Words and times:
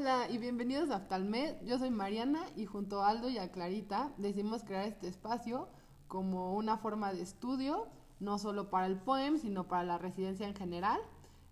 Hola 0.00 0.30
y 0.30 0.38
bienvenidos 0.38 0.88
a 0.88 0.96
Aftalmed. 0.96 1.62
Yo 1.66 1.78
soy 1.78 1.90
Mariana 1.90 2.46
y 2.56 2.64
junto 2.64 3.02
a 3.02 3.10
Aldo 3.10 3.28
y 3.28 3.36
a 3.36 3.52
Clarita 3.52 4.14
decidimos 4.16 4.64
crear 4.64 4.86
este 4.86 5.08
espacio 5.08 5.68
como 6.08 6.54
una 6.54 6.78
forma 6.78 7.12
de 7.12 7.20
estudio, 7.20 7.86
no 8.18 8.38
solo 8.38 8.70
para 8.70 8.86
el 8.86 8.96
POEM, 8.98 9.36
sino 9.36 9.68
para 9.68 9.84
la 9.84 9.98
residencia 9.98 10.48
en 10.48 10.54
general. 10.54 10.98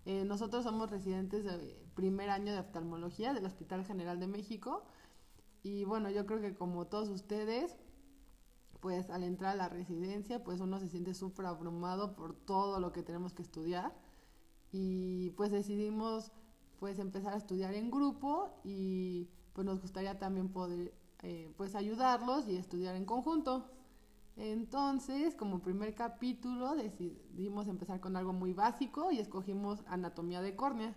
Eh, 0.05 0.25
nosotros 0.25 0.63
somos 0.63 0.89
residentes 0.89 1.43
de 1.43 1.79
primer 1.93 2.31
año 2.31 2.51
de 2.51 2.57
oftalmología 2.57 3.33
del 3.33 3.45
Hospital 3.45 3.85
General 3.85 4.19
de 4.19 4.25
México 4.25 4.83
y 5.61 5.83
bueno, 5.83 6.09
yo 6.09 6.25
creo 6.25 6.41
que 6.41 6.55
como 6.55 6.87
todos 6.87 7.09
ustedes, 7.09 7.77
pues 8.79 9.11
al 9.11 9.25
entrar 9.25 9.51
a 9.51 9.57
la 9.57 9.69
residencia, 9.69 10.43
pues 10.43 10.59
uno 10.59 10.79
se 10.79 10.87
siente 10.87 11.13
súper 11.13 11.45
abrumado 11.45 12.15
por 12.15 12.33
todo 12.33 12.79
lo 12.79 12.93
que 12.93 13.03
tenemos 13.03 13.31
que 13.35 13.43
estudiar 13.43 13.93
y 14.71 15.29
pues 15.37 15.51
decidimos 15.51 16.31
pues 16.79 16.99
empezar 16.99 17.33
a 17.33 17.37
estudiar 17.37 17.73
en 17.73 17.91
grupo 17.91 18.59
y 18.63 19.29
pues 19.53 19.65
nos 19.65 19.81
gustaría 19.81 20.17
también 20.17 20.49
poder 20.49 20.93
eh, 21.21 21.53
pues 21.57 21.75
ayudarlos 21.75 22.47
y 22.47 22.55
estudiar 22.55 22.95
en 22.95 23.05
conjunto. 23.05 23.69
Entonces, 24.37 25.35
como 25.35 25.61
primer 25.61 25.93
capítulo 25.95 26.75
decidimos 26.75 27.67
empezar 27.67 27.99
con 27.99 28.15
algo 28.15 28.31
muy 28.31 28.53
básico 28.53 29.11
y 29.11 29.19
escogimos 29.19 29.83
anatomía 29.87 30.41
de 30.41 30.55
córnea. 30.55 30.95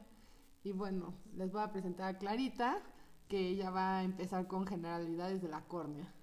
Y 0.62 0.70
bueno, 0.70 1.14
les 1.34 1.50
voy 1.50 1.62
a 1.62 1.72
presentar 1.72 2.14
a 2.14 2.18
Clarita, 2.18 2.80
que 3.28 3.48
ella 3.48 3.70
va 3.70 3.98
a 3.98 4.04
empezar 4.04 4.46
con 4.46 4.64
generalidades 4.66 5.42
de 5.42 5.48
la 5.48 5.64
córnea. 5.66 6.14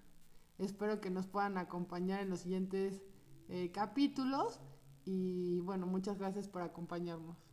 Espero 0.60 1.02
que 1.02 1.10
nos 1.10 1.28
puedan 1.28 1.58
acompañar 1.58 2.22
en 2.22 2.30
los 2.30 2.40
siguientes 2.40 3.02
eh, 3.50 3.72
capítulos 3.72 4.62
y 5.04 5.60
bueno, 5.62 5.88
muchas 5.88 6.20
gracias 6.20 6.48
por 6.48 6.62
acompañarnos. 6.62 7.49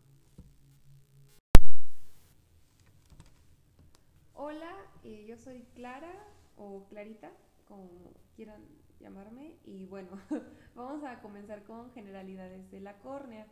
Hola, 4.38 4.70
eh, 5.02 5.24
yo 5.26 5.38
soy 5.38 5.62
Clara 5.74 6.12
o 6.58 6.86
Clarita, 6.90 7.32
como 7.66 7.88
quieran 8.34 8.62
llamarme, 9.00 9.56
y 9.64 9.86
bueno, 9.86 10.10
vamos 10.74 11.02
a 11.04 11.22
comenzar 11.22 11.64
con 11.64 11.90
generalidades 11.92 12.70
de 12.70 12.80
la 12.80 12.98
córnea. 12.98 13.46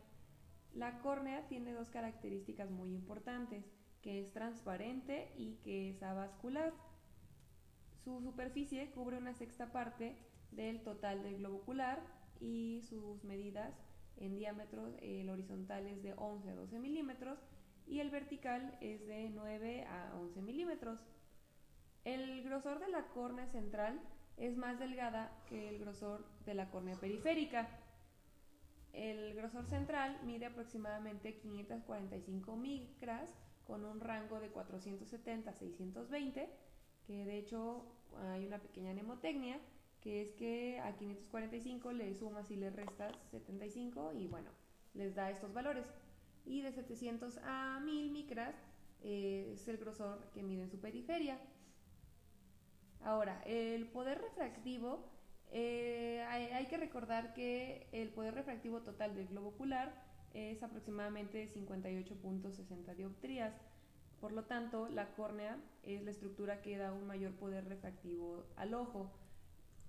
La 0.75 0.99
córnea 1.01 1.47
tiene 1.47 1.73
dos 1.73 1.89
características 1.89 2.69
muy 2.69 2.93
importantes, 2.93 3.65
que 4.03 4.21
es 4.21 4.31
transparente 4.31 5.33
y 5.35 5.55
que 5.63 5.89
es 5.89 6.03
avascular. 6.03 6.71
Su 8.03 8.21
superficie 8.21 8.91
cubre 8.91 9.17
una 9.17 9.33
sexta 9.33 9.71
parte 9.71 10.15
del 10.51 10.83
total 10.83 11.23
del 11.23 11.37
globo 11.37 11.57
ocular 11.57 11.99
y 12.39 12.83
sus 12.83 13.23
medidas 13.23 13.73
en 14.17 14.37
diámetro, 14.37 14.95
el 15.01 15.31
horizontal 15.31 15.87
es 15.87 16.03
de 16.03 16.13
11 16.13 16.51
a 16.51 16.55
12 16.55 16.77
milímetros 16.77 17.39
y 17.87 17.99
el 17.99 18.09
vertical 18.09 18.77
es 18.81 19.05
de 19.07 19.29
9 19.29 19.85
a 19.85 20.15
11 20.19 20.41
milímetros. 20.41 20.99
El 22.03 22.43
grosor 22.43 22.79
de 22.79 22.87
la 22.89 23.07
córnea 23.07 23.47
central 23.47 23.99
es 24.37 24.57
más 24.57 24.79
delgada 24.79 25.31
que 25.47 25.69
el 25.69 25.79
grosor 25.79 26.25
de 26.45 26.53
la 26.53 26.69
córnea 26.69 26.95
periférica. 26.95 27.67
El 28.93 29.33
grosor 29.35 29.65
central 29.65 30.19
mide 30.23 30.45
aproximadamente 30.45 31.37
545 31.37 32.55
micras 32.55 33.33
con 33.65 33.83
un 33.85 33.99
rango 33.99 34.39
de 34.39 34.49
470 34.49 35.49
a 35.49 35.53
620, 35.53 36.49
que 37.07 37.25
de 37.25 37.37
hecho 37.37 37.85
hay 38.31 38.45
una 38.45 38.59
pequeña 38.59 38.93
mnemotecnia, 38.93 39.59
que 40.01 40.21
es 40.21 40.31
que 40.33 40.79
a 40.79 40.95
545 40.95 41.91
le 41.91 42.13
sumas 42.13 42.51
y 42.51 42.55
le 42.55 42.69
restas 42.69 43.13
75 43.31 44.13
y 44.13 44.27
bueno, 44.27 44.49
les 44.93 45.15
da 45.15 45.31
estos 45.31 45.51
valores 45.53 45.85
y 46.45 46.61
de 46.61 46.71
700 46.71 47.39
a 47.43 47.79
1000 47.83 48.11
micras 48.11 48.55
eh, 49.03 49.51
es 49.53 49.67
el 49.67 49.77
grosor 49.77 50.19
que 50.33 50.43
mide 50.43 50.63
en 50.63 50.69
su 50.69 50.79
periferia. 50.79 51.39
Ahora, 53.03 53.41
el 53.45 53.87
poder 53.87 54.19
refractivo, 54.19 55.05
eh, 55.51 56.25
hay, 56.27 56.65
que 56.65 56.77
recordar 56.77 57.33
que 57.33 57.87
el 57.91 58.09
poder 58.09 58.33
refractivo 58.33 58.81
total 58.81 59.15
del 59.15 59.27
globo 59.27 59.49
ocular 59.49 60.03
es 60.33 60.63
aproximadamente 60.63 61.47
58.60 61.53 62.95
dioptrías. 62.95 63.53
Por 64.19 64.31
lo 64.31 64.45
tanto, 64.45 64.89
la 64.89 65.13
córnea 65.13 65.57
es 65.83 66.03
la 66.03 66.11
estructura 66.11 66.61
que 66.61 66.77
da 66.77 66.93
un 66.93 67.05
mayor 67.05 67.33
poder 67.33 67.67
refractivo 67.67 68.43
al 68.55 68.73
ojo. 68.73 69.11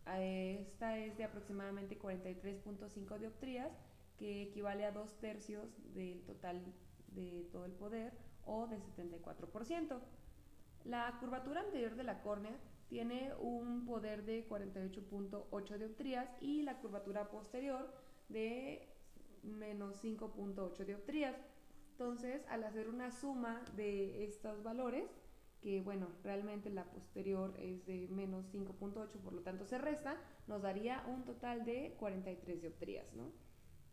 Esta 0.07 0.99
es 0.99 1.17
de 1.17 1.25
aproximadamente 1.25 1.99
43.5 1.99 3.19
dioptrías 3.19 3.73
que 4.19 4.43
equivale 4.43 4.85
a 4.85 4.93
dos 4.93 5.19
tercios 5.19 5.69
del 5.95 6.23
total 6.23 6.63
de 7.09 7.49
todo 7.53 7.65
el 7.65 7.73
poder 7.73 8.13
o 8.45 8.67
de 8.67 8.79
74%. 8.79 10.01
La 10.85 11.17
curvatura 11.19 11.63
anterior 11.63 11.97
de 11.97 12.05
la 12.05 12.23
córnea 12.23 12.57
tiene 12.89 13.33
un 13.41 13.85
poder 13.85 14.25
de 14.25 14.49
48.8 14.49 15.79
dioptrías 15.79 16.31
y 16.41 16.63
la 16.63 16.79
curvatura 16.79 17.29
posterior 17.29 17.93
de 18.29 18.89
menos 19.43 20.03
5.8 20.03 20.85
dioptrías. 20.85 21.37
Entonces, 21.93 22.45
al 22.49 22.63
hacer 22.65 22.89
una 22.89 23.11
suma 23.11 23.65
de 23.75 24.25
estos 24.25 24.63
valores, 24.63 25.11
que 25.61 25.81
bueno, 25.81 26.09
realmente 26.23 26.71
la 26.71 26.85
posterior 26.85 27.55
es 27.59 27.85
de 27.87 28.07
menos 28.09 28.53
5.8, 28.55 29.11
por 29.19 29.33
lo 29.33 29.41
tanto 29.43 29.65
se 29.65 29.79
resta, 29.79 30.17
nos 30.47 30.63
daría 30.63 31.05
un 31.09 31.25
total 31.25 31.65
de 31.65 31.97
43 31.99 32.61
dioptrías, 32.61 33.13
¿no? 33.15 33.33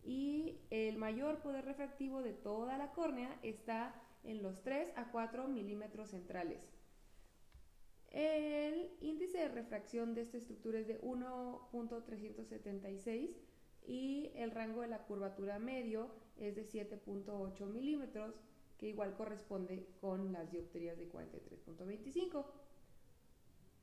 Y 0.03 0.59
el 0.69 0.97
mayor 0.97 1.39
poder 1.39 1.65
refractivo 1.65 2.21
de 2.21 2.33
toda 2.33 2.77
la 2.77 2.91
córnea 2.91 3.39
está 3.41 3.99
en 4.23 4.43
los 4.43 4.61
3 4.63 4.89
a 4.95 5.11
4 5.11 5.47
milímetros 5.47 6.09
centrales. 6.09 6.59
El 8.09 8.91
índice 9.01 9.39
de 9.39 9.49
refracción 9.49 10.13
de 10.13 10.21
esta 10.21 10.37
estructura 10.37 10.79
es 10.79 10.87
de 10.87 11.01
1.376 11.01 13.35
y 13.85 14.31
el 14.35 14.51
rango 14.51 14.79
de 14.81 14.87
la 14.87 15.03
curvatura 15.05 15.59
medio 15.59 16.11
es 16.37 16.55
de 16.55 16.65
7.8 16.65 17.67
milímetros, 17.67 18.39
que 18.77 18.87
igual 18.89 19.15
corresponde 19.15 19.87
con 19.99 20.31
las 20.31 20.49
dioptrías 20.51 20.97
de 20.97 21.11
43.25. 21.11 22.45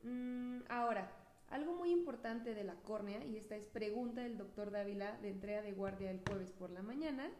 Mm, 0.02 0.60
ahora, 0.69 1.19
algo 1.50 1.75
muy 1.75 1.91
importante 1.91 2.55
de 2.55 2.65
la 2.65 2.75
córnea, 2.77 3.25
y 3.25 3.37
esta 3.37 3.56
es 3.56 3.66
pregunta 3.66 4.22
del 4.22 4.38
doctor 4.38 4.71
Dávila 4.71 5.19
de 5.21 5.31
entrega 5.31 5.62
de 5.62 5.72
guardia 5.72 6.11
el 6.11 6.22
jueves 6.27 6.53
por 6.53 6.71
la 6.71 6.83
mañana, 6.83 7.31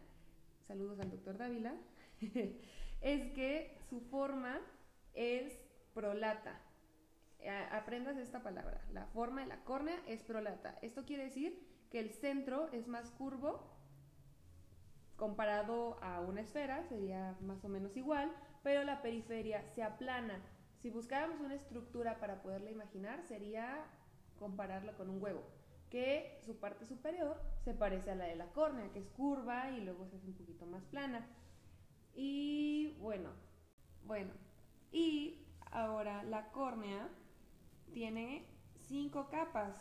saludos 0.66 1.00
al 1.00 1.10
doctor 1.10 1.38
Dávila, 1.38 1.75
es 3.00 3.32
que 3.32 3.78
su 3.88 4.00
forma 4.00 4.60
es 5.15 5.59
prolata. 5.94 6.60
Aprendas 7.71 8.19
esta 8.19 8.43
palabra. 8.43 8.84
La 8.93 9.06
forma 9.06 9.41
de 9.41 9.47
la 9.47 9.65
córnea 9.65 9.98
es 10.06 10.22
prolata. 10.22 10.78
Esto 10.82 11.06
quiere 11.06 11.25
decir 11.25 11.66
que 11.91 11.98
el 11.98 12.10
centro 12.10 12.69
es 12.72 12.87
más 12.87 13.10
curvo 13.12 13.81
comparado 15.16 16.03
a 16.03 16.21
una 16.21 16.41
esfera, 16.41 16.84
sería 16.84 17.37
más 17.41 17.65
o 17.65 17.69
menos 17.69 17.97
igual, 17.97 18.31
pero 18.62 18.84
la 18.84 19.03
periferia 19.03 19.62
se 19.75 19.82
aplana. 19.82 20.41
Si 20.78 20.91
buscáramos 20.91 21.41
una 21.41 21.54
estructura 21.54 22.19
para 22.21 22.42
poderla 22.42 22.71
imaginar, 22.71 23.22
sería 23.22 23.84
compararla 24.40 24.94
con 24.94 25.08
un 25.08 25.22
huevo, 25.22 25.42
que 25.90 26.40
su 26.44 26.58
parte 26.58 26.86
superior 26.86 27.40
se 27.62 27.74
parece 27.74 28.10
a 28.10 28.16
la 28.16 28.24
de 28.24 28.34
la 28.34 28.46
córnea, 28.46 28.90
que 28.90 28.98
es 28.98 29.08
curva 29.10 29.70
y 29.70 29.82
luego 29.82 30.06
se 30.08 30.16
hace 30.16 30.26
un 30.26 30.34
poquito 30.34 30.66
más 30.66 30.82
plana. 30.86 31.28
Y 32.14 32.96
bueno, 32.98 33.30
bueno, 34.04 34.32
y 34.90 35.46
ahora 35.70 36.24
la 36.24 36.50
córnea 36.50 37.08
tiene 37.92 38.46
cinco 38.88 39.28
capas. 39.30 39.76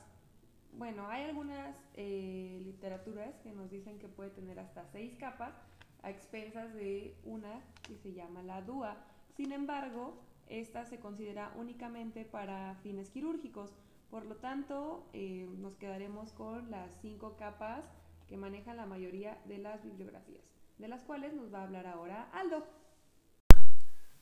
Bueno, 0.73 1.07
hay 1.07 1.23
algunas 1.23 1.75
eh, 1.95 2.59
literaturas 2.63 3.39
que 3.39 3.51
nos 3.51 3.71
dicen 3.71 3.97
que 3.97 4.07
puede 4.07 4.29
tener 4.29 4.59
hasta 4.59 4.85
seis 4.85 5.15
capas 5.17 5.55
a 6.03 6.11
expensas 6.11 6.73
de 6.73 7.17
una 7.23 7.63
que 7.87 7.97
se 7.97 8.13
llama 8.13 8.43
la 8.43 8.61
dúa. 8.61 8.97
Sin 9.35 9.51
embargo, 9.51 10.19
esta 10.47 10.85
se 10.85 10.99
considera 10.99 11.53
únicamente 11.55 12.25
para 12.25 12.75
fines 12.83 13.09
quirúrgicos 13.09 13.73
por 14.09 14.25
lo 14.25 14.35
tanto, 14.37 15.07
eh, 15.13 15.47
nos 15.57 15.75
quedaremos 15.77 16.33
con 16.33 16.71
las 16.71 16.89
cinco 17.01 17.35
capas 17.37 17.85
que 18.27 18.37
manejan 18.37 18.77
la 18.77 18.85
mayoría 18.85 19.39
de 19.45 19.59
las 19.59 19.83
bibliografías, 19.83 20.43
de 20.77 20.87
las 20.87 21.03
cuales 21.03 21.33
nos 21.33 21.53
va 21.53 21.59
a 21.59 21.63
hablar 21.63 21.87
ahora 21.87 22.29
Aldo. 22.33 22.65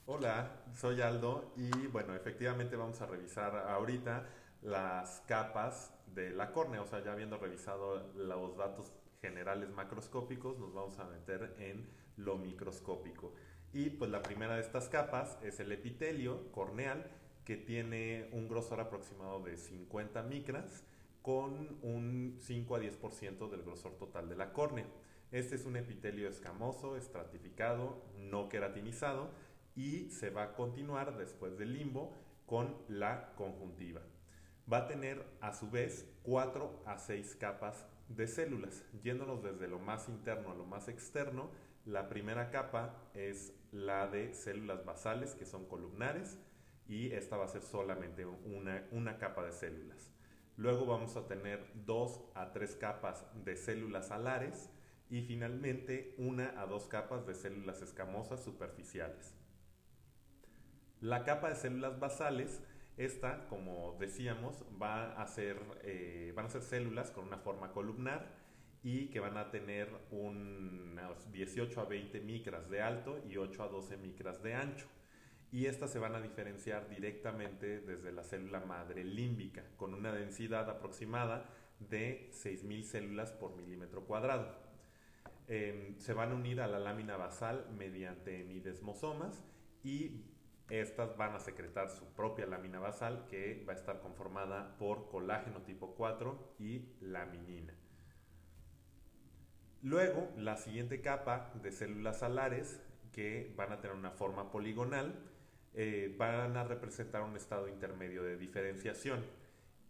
Hola, 0.06 0.64
soy 0.74 1.02
Aldo 1.02 1.52
y 1.56 1.70
bueno, 1.88 2.16
efectivamente 2.16 2.76
vamos 2.76 3.02
a 3.02 3.06
revisar 3.06 3.56
ahorita 3.70 4.26
las 4.62 5.22
capas 5.28 5.94
de 6.14 6.32
la 6.32 6.52
córnea, 6.52 6.82
o 6.82 6.88
sea, 6.88 7.04
ya 7.04 7.12
habiendo 7.12 7.38
revisado 7.38 8.12
los 8.14 8.58
datos 8.58 8.94
generales 9.22 9.70
macroscópicos, 9.70 10.58
nos 10.60 10.74
vamos 10.74 10.98
a 11.00 11.06
meter 11.06 11.56
en 11.60 11.90
lo 12.16 12.38
microscópico. 12.38 13.34
Y 13.74 13.90
pues 13.90 14.10
la 14.10 14.22
primera 14.22 14.56
de 14.56 14.62
estas 14.62 14.88
capas 14.90 15.38
es 15.44 15.60
el 15.60 15.72
epitelio 15.72 16.52
corneal, 16.52 17.12
que 17.48 17.56
tiene 17.56 18.28
un 18.34 18.50
grosor 18.50 18.82
aproximado 18.82 19.40
de 19.40 19.56
50 19.56 20.22
micras 20.24 20.84
con 21.22 21.80
un 21.82 22.36
5 22.42 22.76
a 22.76 22.80
10% 22.82 23.50
del 23.50 23.64
grosor 23.64 23.96
total 23.96 24.28
de 24.28 24.36
la 24.36 24.52
córnea. 24.52 24.86
Este 25.32 25.56
es 25.56 25.66
un 25.66 25.78
epitelio 25.78 26.28
escamoso, 26.28 26.98
estratificado, 26.98 28.04
no 28.18 28.50
queratinizado 28.50 29.30
y 29.78 30.10
se 30.10 30.30
va 30.30 30.44
a 30.44 30.54
continuar 30.56 31.16
después 31.16 31.58
del 31.58 31.72
limbo 31.72 32.14
con 32.46 32.76
la 32.90 33.34
conjuntiva. 33.36 34.02
Va 34.70 34.80
a 34.80 34.88
tener 34.90 35.26
a 35.40 35.54
su 35.54 35.70
vez 35.70 36.06
4 36.24 36.84
a 36.86 36.98
6 36.98 37.38
capas 37.40 37.86
de 38.10 38.28
células. 38.28 38.84
Yéndonos 39.04 39.42
desde 39.42 39.70
lo 39.70 39.80
más 39.80 40.10
interno 40.10 40.52
a 40.52 40.56
lo 40.56 40.66
más 40.66 40.90
externo, 40.90 41.50
la 41.86 42.10
primera 42.10 42.50
capa 42.50 42.94
es 43.14 43.54
la 43.72 44.10
de 44.10 44.34
células 44.34 44.84
basales 44.84 45.34
que 45.34 45.46
son 45.46 45.66
columnares 45.66 46.38
y 46.88 47.12
esta 47.12 47.38
va 47.38 47.46
a 47.46 47.50
ser 47.50 47.62
solamente 47.62 48.26
una, 48.26 48.88
una 48.92 49.18
capa 49.18 49.44
de 49.44 49.52
células. 49.52 50.12
Luego 50.56 50.86
vamos 50.86 51.16
a 51.18 51.28
tener 51.28 51.66
2 51.86 52.32
a 52.34 52.52
3 52.52 52.76
capas 52.76 53.26
de 53.44 53.56
células 53.56 54.12
alares 54.12 54.70
y 55.10 55.22
finalmente 55.22 56.14
una 56.18 56.60
a 56.62 56.66
dos 56.66 56.88
capas 56.88 57.26
de 57.26 57.34
células 57.34 57.82
escamosas 57.82 58.44
superficiales. 58.44 59.36
La 61.00 61.24
capa 61.24 61.50
de 61.50 61.56
células 61.56 62.00
basales, 62.00 62.62
esta, 62.98 63.48
como 63.48 63.96
decíamos, 64.00 64.66
va 64.82 65.14
a 65.14 65.28
ser, 65.28 65.62
eh, 65.84 66.34
van 66.36 66.48
a 66.48 66.50
ser 66.50 66.64
células 66.64 67.12
con 67.12 67.26
una 67.26 67.38
forma 67.38 67.72
columnar 67.72 68.28
y 68.84 69.10
que 69.10 69.20
van 69.20 69.38
a 69.38 69.52
tener 69.52 69.90
unos 70.12 71.32
18 71.32 71.82
a 71.82 71.86
20 71.86 72.20
micras 72.22 72.70
de 72.70 72.82
alto 72.82 73.22
y 73.30 73.38
8 73.38 73.64
a 73.64 73.68
12 73.68 73.98
micras 73.98 74.42
de 74.42 74.56
ancho. 74.56 74.88
Y 75.52 75.66
estas 75.66 75.92
se 75.92 76.00
van 76.00 76.16
a 76.16 76.22
diferenciar 76.22 76.90
directamente 76.90 77.80
desde 77.80 78.12
la 78.12 78.24
célula 78.24 78.60
madre 78.60 79.04
límbica, 79.04 79.64
con 79.78 79.94
una 79.94 80.12
densidad 80.12 80.70
aproximada 80.70 81.50
de 81.80 82.30
6.000 82.34 82.84
células 82.84 83.32
por 83.32 83.56
milímetro 83.56 84.06
cuadrado. 84.06 84.56
Em, 85.48 85.98
se 86.00 86.14
van 86.14 86.32
a 86.32 86.36
unir 86.36 86.60
a 86.60 86.68
la 86.68 86.80
lámina 86.80 87.16
basal 87.16 87.70
mediante 87.78 88.44
nidesmosomas 88.44 89.42
y 89.84 90.26
estas 90.70 91.16
van 91.16 91.34
a 91.36 91.40
secretar 91.40 91.90
su 91.90 92.06
propia 92.14 92.46
lámina 92.46 92.80
basal 92.80 93.26
que 93.30 93.64
va 93.68 93.72
a 93.72 93.76
estar 93.78 94.02
conformada 94.02 94.76
por 94.78 95.08
colágeno 95.10 95.62
tipo 95.62 95.96
4 95.96 96.56
y 96.60 96.98
laminina. 97.00 97.74
Luego, 99.82 100.30
la 100.36 100.58
siguiente 100.58 101.00
capa 101.00 101.54
de 101.64 101.72
células 101.72 102.24
alares 102.24 102.82
que 103.14 103.54
van 103.56 103.72
a 103.72 103.80
tener 103.80 103.96
una 103.96 104.12
forma 104.12 104.52
poligonal 104.52 105.16
eh, 105.74 106.16
van 106.18 106.58
a 106.58 106.64
representar 106.64 107.22
un 107.22 107.36
estado 107.36 107.68
intermedio 107.68 108.24
de 108.24 108.38
diferenciación 108.38 109.24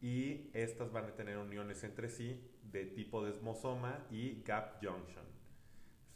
y 0.01 0.49
estas 0.53 0.91
van 0.91 1.05
a 1.05 1.15
tener 1.15 1.37
uniones 1.37 1.83
entre 1.83 2.09
sí 2.09 2.41
de 2.63 2.85
tipo 2.85 3.23
desmosoma 3.23 4.05
y 4.11 4.43
gap 4.43 4.83
junction. 4.83 5.25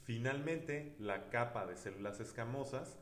Finalmente, 0.03 0.95
la 0.99 1.29
capa 1.29 1.65
de 1.65 1.77
células 1.77 2.19
escamosas 2.19 2.97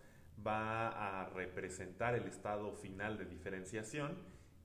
va 0.46 0.90
a 1.22 1.30
representar 1.30 2.16
el 2.16 2.28
estado 2.28 2.74
final 2.74 3.18
de 3.18 3.26
diferenciación 3.26 4.18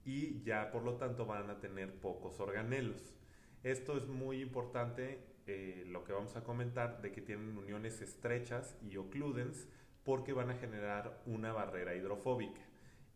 y 0.05 0.43
ya 0.43 0.71
por 0.71 0.83
lo 0.83 0.97
tanto 0.97 1.27
van 1.27 1.51
a 1.51 1.61
tener 1.61 1.95
pocos 2.01 2.39
organelos. 2.41 3.15
Esto 3.63 3.97
es 3.97 4.07
muy 4.07 4.43
importante, 4.43 5.21
eh, 5.47 5.85
lo 5.87 6.05
que 6.05 6.13
vamos 6.13 6.37
a 6.37 6.45
comentar, 6.45 7.01
de 7.01 7.13
que 7.13 7.23
tienen 7.23 7.57
uniones 7.57 8.03
estrechas 8.03 8.77
y 8.83 8.97
ocludens 8.97 9.69
porque 10.05 10.33
van 10.33 10.51
a 10.51 10.55
generar 10.55 11.23
una 11.27 11.53
barrera 11.53 11.95
hidrofóbica. 11.95 12.61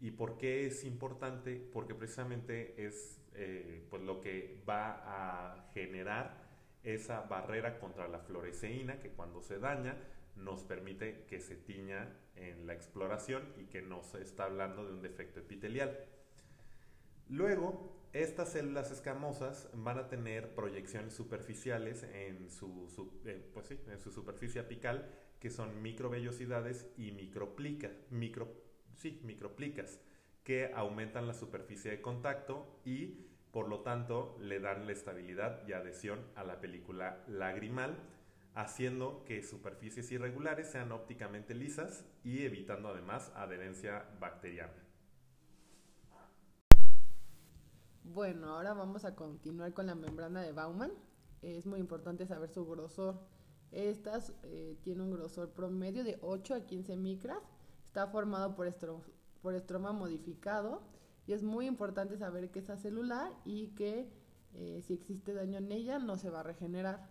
¿Y 0.00 0.12
por 0.12 0.38
qué 0.38 0.67
es 0.67 0.85
importante? 0.85 1.56
Porque 1.73 1.94
precisamente 1.94 2.87
es 2.87 3.20
eh, 3.35 3.87
pues 3.90 4.02
lo 4.02 4.20
que 4.20 4.62
va 4.69 5.02
a 5.05 5.70
generar 5.75 6.49
esa 6.82 7.23
barrera 7.23 7.79
contra 7.79 8.08
la 8.08 8.20
fluoresceína 8.20 9.00
que 9.00 9.11
cuando 9.11 9.43
se 9.43 9.58
daña 9.58 9.96
nos 10.37 10.62
permite 10.62 11.25
que 11.29 11.40
se 11.40 11.56
tiña 11.56 12.08
en 12.37 12.67
la 12.67 12.75
exploración 12.75 13.52
y 13.58 13.64
que 13.67 13.82
no 13.82 14.02
se 14.02 14.23
está 14.23 14.44
hablando 14.44 14.87
de 14.87 14.94
un 14.94 15.02
defecto 15.02 15.40
epitelial. 15.40 15.99
Luego, 17.29 17.99
estas 18.12 18.52
células 18.52 18.90
escamosas 18.90 19.69
van 19.75 19.99
a 19.99 20.08
tener 20.08 20.55
proyecciones 20.55 21.12
superficiales 21.12 22.05
en 22.05 22.49
su, 22.49 22.88
eh, 23.26 23.50
pues 23.52 23.70
en 23.70 23.99
su 23.99 24.11
superficie 24.11 24.61
apical 24.61 25.11
que 25.40 25.50
son 25.50 25.82
microvellosidades 25.82 26.87
y 26.96 27.12
microplicas, 27.12 27.93
micro, 28.11 28.49
sí, 28.96 29.20
microplicas 29.25 30.00
que 30.44 30.73
aumentan 30.75 31.26
la 31.26 31.35
superficie 31.35 31.90
de 31.90 32.00
contacto 32.00 32.81
y 32.85 33.26
por 33.52 33.69
lo 33.69 33.81
tanto 33.81 34.37
le 34.40 34.61
dan 34.61 34.87
la 34.87 34.93
estabilidad 34.93 35.67
y 35.67 35.73
adhesión 35.73 36.20
a 36.37 36.44
la 36.44 36.61
película 36.61 37.25
lagrimal, 37.26 37.96
haciendo 38.55 39.25
que 39.25 39.43
superficies 39.43 40.11
irregulares 40.11 40.70
sean 40.70 40.93
ópticamente 40.93 41.55
lisas 41.55 42.05
y 42.25 42.44
evitando 42.44 42.88
además 42.88 43.31
adherencia 43.35 44.05
bacteriana. 44.20 44.73
Bueno, 48.05 48.56
ahora 48.56 48.73
vamos 48.73 49.05
a 49.05 49.14
continuar 49.14 49.75
con 49.75 49.87
la 49.87 49.94
membrana 49.94 50.43
de 50.43 50.52
Baumann. 50.52 50.93
Es 51.43 51.67
muy 51.67 51.79
importante 51.79 52.26
saber 52.26 52.49
su 52.49 52.67
grosor. 52.67 53.20
Estas 53.70 54.32
eh, 54.44 54.79
tiene 54.82 55.03
un 55.03 55.11
grosor 55.11 55.50
promedio 55.50 56.05
de 56.05 56.19
8 56.23 56.55
a 56.55 56.61
15 56.67 56.97
micras. 56.97 57.38
Está 57.87 58.06
formado 58.06 58.55
por, 58.55 58.73
por 59.43 59.55
estroma 59.55 59.93
modificado 59.93 60.82
y 61.26 61.32
es 61.32 61.43
muy 61.43 61.67
importante 61.67 62.17
saber 62.17 62.50
que 62.50 62.61
es 62.61 62.81
celular 62.81 63.31
y 63.44 63.69
que 63.69 64.11
eh, 64.55 64.82
si 64.87 64.94
existe 64.94 65.35
daño 65.35 65.59
en 65.59 65.70
ella 65.70 65.99
no 65.99 66.17
se 66.17 66.31
va 66.31 66.41
a 66.41 66.43
regenerar. 66.43 67.06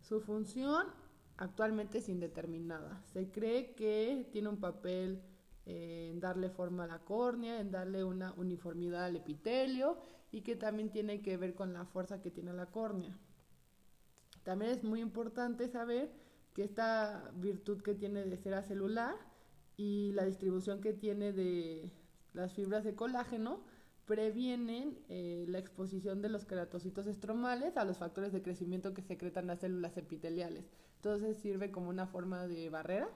Su 0.00 0.20
función 0.20 0.88
actualmente 1.36 1.98
es 1.98 2.08
indeterminada. 2.08 3.00
Se 3.12 3.30
cree 3.30 3.74
que 3.74 4.28
tiene 4.32 4.48
un 4.48 4.58
papel 4.58 5.22
eh, 5.66 6.10
en 6.12 6.20
darle 6.20 6.50
forma 6.50 6.84
a 6.84 6.88
la 6.88 6.98
córnea, 6.98 7.60
en 7.60 7.70
darle 7.70 8.04
una 8.04 8.32
uniformidad 8.34 9.04
al 9.04 9.16
epitelio 9.16 9.98
y 10.30 10.42
que 10.42 10.56
también 10.56 10.90
tiene 10.90 11.22
que 11.22 11.36
ver 11.36 11.54
con 11.54 11.72
la 11.72 11.84
fuerza 11.84 12.20
que 12.20 12.30
tiene 12.30 12.52
la 12.52 12.66
córnea. 12.66 13.16
También 14.44 14.70
es 14.70 14.84
muy 14.84 15.00
importante 15.00 15.68
saber 15.68 16.12
que 16.54 16.62
esta 16.62 17.32
virtud 17.34 17.82
que 17.82 17.94
tiene 17.94 18.24
de 18.24 18.36
ser 18.36 18.62
celular 18.62 19.16
y 19.76 20.12
la 20.12 20.24
distribución 20.24 20.80
que 20.80 20.92
tiene 20.92 21.32
de, 21.32 21.90
las 22.32 22.52
fibras 22.52 22.84
de 22.84 22.94
colágeno 22.94 23.60
previenen 24.06 24.98
eh, 25.08 25.46
la 25.48 25.58
exposición 25.58 26.20
de 26.20 26.28
los 26.28 26.44
queratocitos 26.44 27.06
estromales 27.06 27.76
a 27.76 27.84
los 27.84 27.98
factores 27.98 28.32
de 28.32 28.42
crecimiento 28.42 28.92
que 28.92 29.02
secretan 29.02 29.46
las 29.46 29.60
células 29.60 29.96
epiteliales. 29.96 30.66
Entonces 30.96 31.38
sirve 31.38 31.70
como 31.70 31.88
una 31.88 32.06
forma 32.06 32.46
de 32.46 32.68
barrera. 32.68 33.08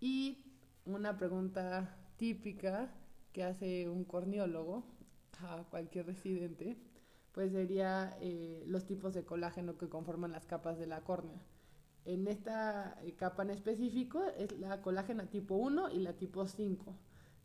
Y 0.00 0.44
una 0.84 1.16
pregunta 1.16 1.96
típica 2.18 2.92
que 3.32 3.44
hace 3.44 3.88
un 3.88 4.04
corneólogo 4.04 4.84
a 5.40 5.64
cualquier 5.70 6.06
residente, 6.06 6.76
pues 7.34 7.52
sería 7.52 8.16
eh, 8.20 8.62
los 8.66 8.86
tipos 8.86 9.12
de 9.12 9.24
colágeno 9.24 9.76
que 9.76 9.88
conforman 9.88 10.32
las 10.32 10.46
capas 10.46 10.78
de 10.78 10.86
la 10.86 11.02
córnea. 11.02 11.42
En 12.04 12.28
esta 12.28 12.96
eh, 13.02 13.14
capa 13.14 13.42
en 13.42 13.50
específico 13.50 14.22
es 14.38 14.58
la 14.58 14.80
colágena 14.80 15.26
tipo 15.26 15.56
1 15.56 15.90
y 15.90 15.98
la 15.98 16.12
tipo 16.14 16.46
5 16.46 16.94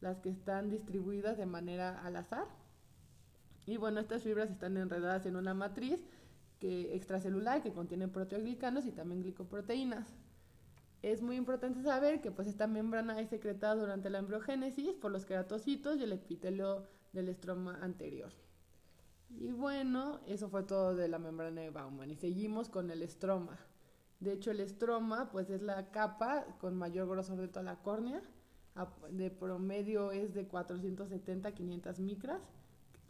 las 0.02 0.20
que 0.20 0.30
están 0.30 0.70
distribuidas 0.70 1.38
de 1.38 1.46
manera 1.46 2.02
al 2.04 2.16
azar. 2.16 2.48
Y 3.66 3.78
bueno, 3.78 4.00
estas 4.00 4.24
fibras 4.24 4.50
están 4.50 4.78
enredadas 4.78 5.26
en 5.26 5.36
una 5.36 5.54
matriz 5.54 6.00
que, 6.60 6.96
extracelular 6.96 7.62
que 7.62 7.74
contiene 7.74 8.08
proteoglicanos 8.08 8.86
y 8.86 8.92
también 8.92 9.22
glicoproteínas. 9.22 10.08
Es 11.02 11.22
muy 11.22 11.36
importante 11.36 11.82
saber 11.82 12.22
que 12.22 12.32
pues 12.32 12.48
esta 12.48 12.68
membrana 12.68 13.20
es 13.20 13.30
secretada 13.30 13.76
durante 13.76 14.10
la 14.10 14.20
embriogénesis 14.20 14.96
por 14.96 15.12
los 15.12 15.26
queratocitos 15.26 15.98
y 15.98 16.04
el 16.04 16.14
epitelio 16.14 16.88
del 17.14 17.30
estroma 17.30 17.80
anterior. 17.82 18.32
Y 19.30 19.52
bueno, 19.52 20.20
eso 20.26 20.50
fue 20.50 20.64
todo 20.64 20.96
de 20.96 21.08
la 21.08 21.20
membrana 21.20 21.62
de 21.62 21.70
Baumann. 21.70 22.12
Y 22.12 22.16
seguimos 22.16 22.70
con 22.70 22.90
el 22.92 23.02
estroma. 23.04 23.60
De 24.20 24.34
hecho, 24.34 24.52
el 24.52 24.60
estroma 24.60 25.30
pues 25.32 25.50
es 25.50 25.62
la 25.62 25.92
capa 25.92 26.46
con 26.60 26.76
mayor 26.76 27.08
grosor 27.08 27.38
de 27.38 27.48
toda 27.48 27.64
la 27.64 27.82
córnea 27.82 28.22
de 29.12 29.30
promedio 29.30 30.12
es 30.12 30.34
de 30.34 30.48
470 30.48 31.50
a 31.50 31.52
500 31.52 32.00
micras, 32.00 32.42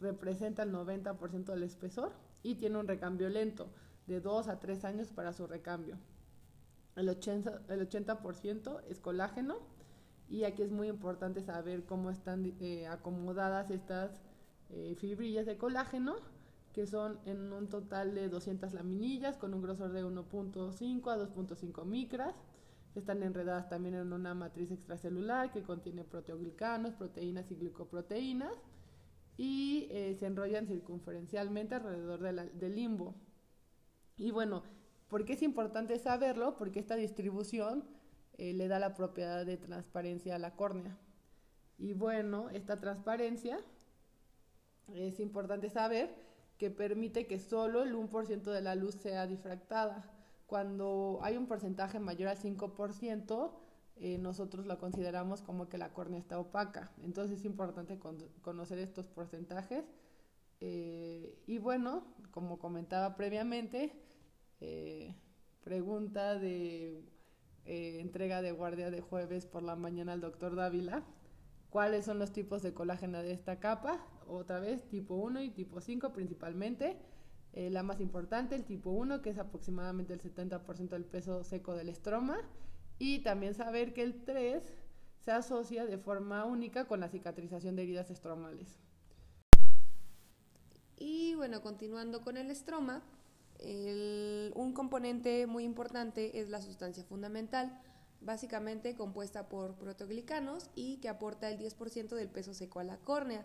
representa 0.00 0.62
el 0.62 0.72
90% 0.72 1.44
del 1.44 1.62
espesor 1.62 2.12
y 2.42 2.56
tiene 2.56 2.78
un 2.78 2.88
recambio 2.88 3.28
lento 3.28 3.68
de 4.06 4.20
2 4.20 4.48
a 4.48 4.58
3 4.58 4.84
años 4.84 5.12
para 5.12 5.32
su 5.32 5.46
recambio. 5.46 5.96
El 6.96 7.08
80%, 7.08 7.60
el 7.68 7.80
80 7.82 8.18
es 8.88 9.00
colágeno 9.00 9.58
y 10.28 10.44
aquí 10.44 10.62
es 10.62 10.72
muy 10.72 10.88
importante 10.88 11.42
saber 11.42 11.84
cómo 11.84 12.10
están 12.10 12.56
eh, 12.60 12.86
acomodadas 12.88 13.70
estas 13.70 14.20
eh, 14.72 14.94
fibrillas 14.96 15.46
de 15.46 15.56
colágeno 15.56 16.16
que 16.72 16.86
son 16.86 17.18
en 17.24 17.52
un 17.52 17.68
total 17.68 18.14
de 18.14 18.28
200 18.28 18.72
laminillas 18.74 19.36
con 19.36 19.54
un 19.54 19.62
grosor 19.62 19.92
de 19.92 20.04
1.5 20.04 21.10
a 21.10 21.16
2.5 21.16 21.84
micras 21.84 22.34
están 22.94 23.22
enredadas 23.22 23.68
también 23.68 23.94
en 23.94 24.12
una 24.12 24.34
matriz 24.34 24.70
extracelular 24.70 25.52
que 25.52 25.62
contiene 25.62 26.04
proteoglicanos, 26.04 26.94
proteínas 26.94 27.50
y 27.50 27.56
glicoproteínas 27.56 28.52
y 29.36 29.86
eh, 29.90 30.16
se 30.18 30.26
enrollan 30.26 30.66
circunferencialmente 30.66 31.76
alrededor 31.76 32.20
del 32.20 32.74
limbo. 32.74 33.14
Y 34.16 34.32
bueno, 34.32 34.64
¿por 35.08 35.24
qué 35.24 35.34
es 35.34 35.42
importante 35.42 35.98
saberlo? 35.98 36.56
Porque 36.56 36.80
esta 36.80 36.96
distribución 36.96 37.84
eh, 38.38 38.52
le 38.52 38.68
da 38.68 38.78
la 38.78 38.94
propiedad 38.94 39.46
de 39.46 39.56
transparencia 39.56 40.34
a 40.34 40.38
la 40.38 40.56
córnea. 40.56 40.98
Y 41.78 41.94
bueno, 41.94 42.50
esta 42.50 42.78
transparencia 42.80 43.60
es 44.94 45.20
importante 45.20 45.70
saber 45.70 46.14
que 46.58 46.70
permite 46.70 47.26
que 47.26 47.38
solo 47.38 47.82
el 47.82 47.94
1% 47.94 48.42
de 48.42 48.60
la 48.60 48.74
luz 48.74 48.94
sea 48.94 49.26
difractada. 49.26 50.04
Cuando 50.46 51.20
hay 51.22 51.36
un 51.36 51.46
porcentaje 51.46 51.98
mayor 51.98 52.28
al 52.28 52.36
5%, 52.36 53.52
eh, 53.96 54.18
nosotros 54.18 54.66
lo 54.66 54.78
consideramos 54.78 55.42
como 55.42 55.68
que 55.68 55.78
la 55.78 55.92
córnea 55.92 56.18
está 56.18 56.38
opaca. 56.38 56.90
Entonces 57.02 57.38
es 57.38 57.44
importante 57.44 57.98
conocer 58.42 58.78
estos 58.78 59.06
porcentajes. 59.06 59.84
Eh, 60.60 61.38
y 61.46 61.58
bueno, 61.58 62.04
como 62.30 62.58
comentaba 62.58 63.16
previamente, 63.16 63.92
eh, 64.60 65.14
pregunta 65.64 66.38
de 66.38 67.04
entrega 67.64 68.42
de 68.42 68.52
guardia 68.52 68.90
de 68.90 69.00
jueves 69.00 69.46
por 69.46 69.62
la 69.62 69.76
mañana 69.76 70.12
al 70.14 70.20
doctor 70.20 70.56
Dávila. 70.56 71.04
¿Cuáles 71.70 72.04
son 72.04 72.18
los 72.18 72.32
tipos 72.32 72.62
de 72.62 72.74
colágeno 72.74 73.22
de 73.22 73.32
esta 73.32 73.60
capa? 73.60 74.04
Otra 74.26 74.58
vez, 74.58 74.88
tipo 74.88 75.14
1 75.14 75.40
y 75.42 75.50
tipo 75.50 75.80
5 75.80 76.12
principalmente. 76.12 76.98
la 77.52 77.82
más 77.82 78.00
importante, 78.00 78.54
el 78.54 78.64
tipo 78.64 78.90
1, 78.90 79.22
que 79.22 79.30
es 79.30 79.38
aproximadamente 79.38 80.12
el 80.12 80.20
70% 80.20 80.88
del 80.90 81.04
peso 81.04 81.42
seco 81.44 81.74
del 81.74 81.88
estroma 81.88 82.38
y 82.98 83.20
también 83.20 83.54
saber 83.54 83.92
que 83.92 84.02
el 84.02 84.24
3 84.24 84.62
se 85.20 85.32
asocia 85.32 85.84
de 85.84 85.98
forma 85.98 86.44
única 86.44 86.86
con 86.86 87.00
la 87.00 87.08
cicatrización 87.08 87.76
de 87.76 87.82
heridas 87.82 88.10
estromales. 88.10 88.78
Y 90.96 91.34
bueno, 91.34 91.62
continuando 91.62 92.22
con 92.22 92.36
el 92.36 92.50
estroma, 92.50 93.02
un 94.54 94.72
componente 94.74 95.46
muy 95.46 95.64
importante 95.64 96.40
es 96.40 96.48
la 96.48 96.60
sustancia 96.60 97.04
fundamental, 97.04 97.80
básicamente 98.20 98.94
compuesta 98.94 99.48
por 99.48 99.74
proteoglicanos 99.74 100.70
y 100.74 100.98
que 100.98 101.08
aporta 101.08 101.48
el 101.48 101.58
10% 101.58 102.08
del 102.14 102.28
peso 102.28 102.54
seco 102.54 102.80
a 102.80 102.84
la 102.84 102.98
córnea. 102.98 103.44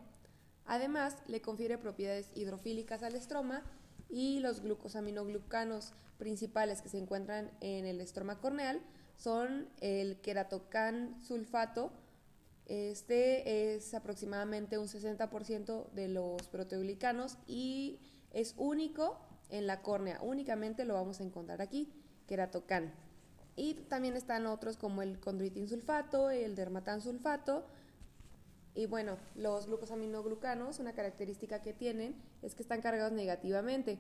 Además, 0.66 1.18
le 1.28 1.42
confiere 1.42 1.78
propiedades 1.78 2.30
hidrofílicas 2.36 3.04
al 3.04 3.16
estroma 3.16 3.64
y 4.10 4.40
los 4.40 4.62
glucosaminoglucanos 4.62 5.94
principales 6.18 6.82
que 6.82 6.90
se 6.90 6.98
encuentran 6.98 7.52
en 7.62 7.86
el 7.86 8.02
estroma 8.02 8.40
corneal 8.40 8.82
son 9.18 9.70
el 9.80 10.20
queratocan 10.22 11.22
sulfato. 11.22 11.92
Este 12.66 13.76
es 13.76 13.94
aproximadamente 13.94 14.78
un 14.78 14.88
60% 14.88 15.92
de 15.92 16.08
los 16.08 16.48
proteoglicanos 16.48 17.38
y 17.48 18.00
es 18.32 18.56
único 18.58 19.20
en 19.50 19.68
la 19.68 19.82
córnea. 19.82 20.20
Únicamente 20.22 20.84
lo 20.84 20.96
vamos 20.96 21.20
a 21.20 21.24
encontrar 21.24 21.62
aquí, 21.62 21.94
queratocan. 22.28 23.05
Y 23.56 23.74
también 23.74 24.16
están 24.16 24.48
otros 24.48 24.78
como 24.78 25.02
el 25.02 25.20
condritin 25.20 25.68
sulfato, 25.68 26.30
el 26.30 26.56
dermatan 26.56 27.02
sulfato. 27.02 27.66
Y 28.74 28.88
bueno, 28.88 29.18
los 29.36 29.68
glucosaminoglucanos, 29.68 30.80
una 30.80 30.94
característica 30.94 31.62
que 31.62 31.74
tienen 31.74 32.16
es 32.42 32.56
que 32.56 32.64
están 32.64 32.82
cargados 32.82 33.14
negativamente. 33.14 33.98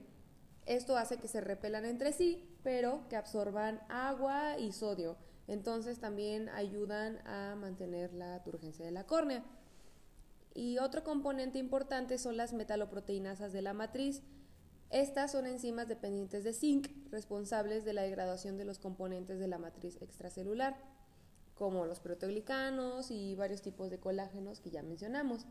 Esto 0.66 0.98
hace 0.98 1.18
que 1.18 1.28
se 1.28 1.42
repelan 1.42 1.86
entre 1.86 2.12
sí, 2.12 2.44
pero 2.64 3.08
que 3.08 3.16
absorban 3.16 3.82
agua 3.88 4.58
y 4.58 4.74
sodio. 4.74 5.16
Entonces 5.48 6.00
también 6.00 6.50
ayudan 6.50 7.20
a 7.26 7.56
mantener 7.56 8.14
la 8.14 8.44
turgencia 8.44 8.84
de 8.84 8.92
la 8.92 9.06
córnea. 9.06 9.44
Y 10.54 10.80
otro 10.80 11.04
componente 11.04 11.60
importante 11.60 12.18
son 12.18 12.36
las 12.36 12.54
metaloproteinasas 12.54 13.54
de 13.54 13.62
la 13.62 13.74
matriz. 13.74 14.24
Estas 14.96 15.34
son 15.34 15.46
enzimas 15.46 15.90
dependientes 15.90 16.46
de 16.46 16.54
zinc, 16.54 16.88
responsables 17.12 17.84
de 17.84 17.92
la 17.92 18.04
degradación 18.04 18.56
de 18.56 18.64
los 18.64 18.80
componentes 18.80 19.40
de 19.40 19.48
la 19.50 19.58
matriz 19.58 20.02
extracelular, 20.02 20.78
como 21.54 21.86
los 21.86 22.00
proteoglicanos 22.00 23.12
y 23.12 23.36
varios 23.36 23.62
tipos 23.62 23.90
de 23.90 24.00
colágenos 24.00 24.62
que 24.62 24.72
ya 24.72 24.84
mencionamos. 24.84 25.48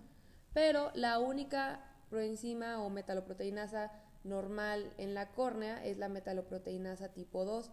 Pero 0.55 0.91
la 0.95 1.19
única 1.19 1.85
proenzima 2.09 2.83
o 2.83 2.89
metaloproteinasa 2.89 3.93
normal 4.23 4.95
en 4.97 5.13
la 5.13 5.31
córnea 5.33 5.85
es 5.85 5.99
la 5.99 6.09
metaloproteinasa 6.09 7.13
tipo 7.13 7.45
2. 7.45 7.71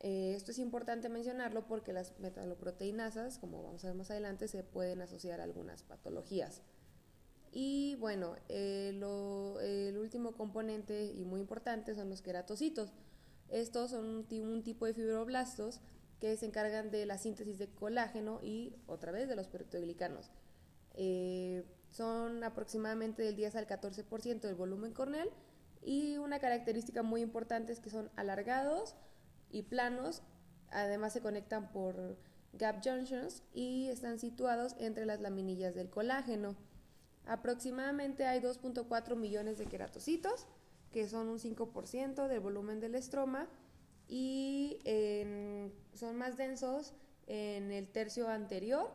Eh, 0.00 0.34
esto 0.36 0.50
es 0.50 0.58
importante 0.58 1.08
mencionarlo 1.08 1.66
porque 1.66 1.94
las 1.94 2.12
metaloproteinasas, 2.18 3.38
como 3.38 3.62
vamos 3.62 3.82
a 3.84 3.88
ver 3.88 3.96
más 3.96 4.10
adelante, 4.10 4.48
se 4.48 4.62
pueden 4.64 5.00
asociar 5.00 5.40
a 5.40 5.44
algunas 5.44 5.82
patologías. 5.82 6.60
Y 7.58 7.94
bueno, 7.94 8.36
eh, 8.50 8.90
último 10.26 10.36
componente 10.36 11.04
y 11.04 11.24
muy 11.24 11.40
importante 11.40 11.94
son 11.94 12.10
los 12.10 12.22
queratocitos. 12.22 12.92
Estos 13.48 13.90
son 13.90 14.06
un, 14.06 14.62
tipo 14.62 14.86
de 14.86 14.94
fibroblastos 14.94 15.80
que 16.20 16.36
se 16.36 16.46
encargan 16.46 16.90
de 16.90 17.06
la 17.06 17.18
síntesis 17.18 17.58
de 17.58 17.68
colágeno 17.68 18.40
y 18.42 18.74
otra 18.86 19.12
vez 19.12 19.28
de 19.28 19.36
los 19.36 19.46
proteoglicanos. 19.46 20.30
Eh, 20.94 21.64
son 21.90 22.42
aproximadamente 22.42 23.22
del 23.22 23.36
10 23.36 23.56
al 23.56 23.66
14% 23.66 24.40
del 24.40 24.54
volumen 24.54 24.92
corneal 24.92 25.30
y 25.82 26.16
una 26.16 26.40
característica 26.40 27.02
muy 27.02 27.20
importante 27.20 27.72
es 27.72 27.80
que 27.80 27.90
son 27.90 28.10
alargados 28.16 28.96
y 29.50 29.62
planos, 29.62 30.22
además 30.70 31.12
se 31.12 31.20
conectan 31.20 31.70
por 31.70 32.18
gap 32.54 32.82
junctions 32.82 33.44
y 33.54 33.88
están 33.88 34.18
situados 34.18 34.74
entre 34.78 35.06
las 35.06 35.20
laminillas 35.20 35.74
del 35.74 35.90
colágeno. 35.90 36.56
Aproximadamente 37.26 38.24
hay 38.26 38.40
2.4 38.40 39.16
millones 39.16 39.58
de 39.58 39.66
queratocitos, 39.66 40.46
que 40.92 41.08
son 41.08 41.28
un 41.28 41.38
5% 41.38 42.28
del 42.28 42.40
volumen 42.40 42.80
del 42.80 42.94
estroma 42.94 43.48
y 44.08 44.78
son 45.94 46.16
más 46.16 46.36
densos 46.36 46.94
en 47.26 47.72
el 47.72 47.88
tercio 47.88 48.28
anterior 48.28 48.90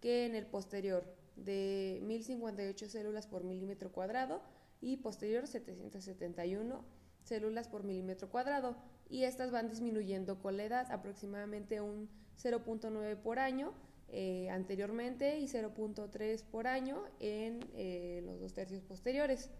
que 0.00 0.26
en 0.26 0.34
el 0.34 0.46
posterior, 0.46 1.04
de 1.36 2.00
1058 2.04 2.88
células 2.88 3.26
por 3.26 3.44
milímetro 3.44 3.92
cuadrado 3.92 4.40
y 4.80 4.96
posterior 4.96 5.46
771 5.46 6.84
células 7.22 7.68
por 7.68 7.84
milímetro 7.84 8.30
cuadrado. 8.30 8.76
Y 9.08 9.24
estas 9.24 9.50
van 9.50 9.68
disminuyendo 9.68 10.40
con 10.40 10.56
la 10.56 10.64
edad 10.64 10.90
aproximadamente 10.90 11.80
un 11.80 12.08
0.9 12.42 13.16
por 13.16 13.38
año 13.38 13.72
eh, 14.08 14.48
anteriormente 14.50 15.38
y 15.38 15.46
0.3 15.46 16.44
por 16.44 16.66
año 16.66 17.02
en 17.18 17.60
eh, 17.74 18.22
los 18.24 18.40
dos 18.40 18.54
tercios 18.54 18.82
posteriores. 18.82 19.50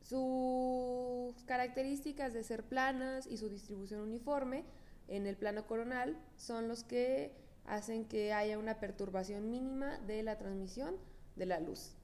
Sus 0.00 1.42
características 1.44 2.32
de 2.32 2.42
ser 2.42 2.64
planas 2.64 3.26
y 3.26 3.36
su 3.36 3.48
distribución 3.48 4.00
uniforme 4.00 4.64
en 5.08 5.26
el 5.26 5.36
plano 5.36 5.66
coronal 5.66 6.18
son 6.36 6.66
los 6.68 6.82
que 6.82 7.32
hacen 7.64 8.06
que 8.06 8.32
haya 8.32 8.58
una 8.58 8.80
perturbación 8.80 9.50
mínima 9.50 9.98
de 9.98 10.22
la 10.22 10.36
transmisión 10.38 10.96
de 11.36 11.46
la 11.46 11.60
luz. 11.60 11.94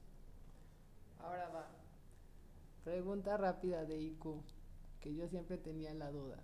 Ahora 1.19 1.49
va. 1.49 1.69
Pregunta 2.85 3.37
rápida 3.37 3.85
de 3.85 4.01
IQ, 4.01 4.41
que 5.01 5.15
yo 5.15 5.29
siempre 5.29 5.59
tenía 5.59 5.93
la 5.95 6.11
duda. 6.11 6.39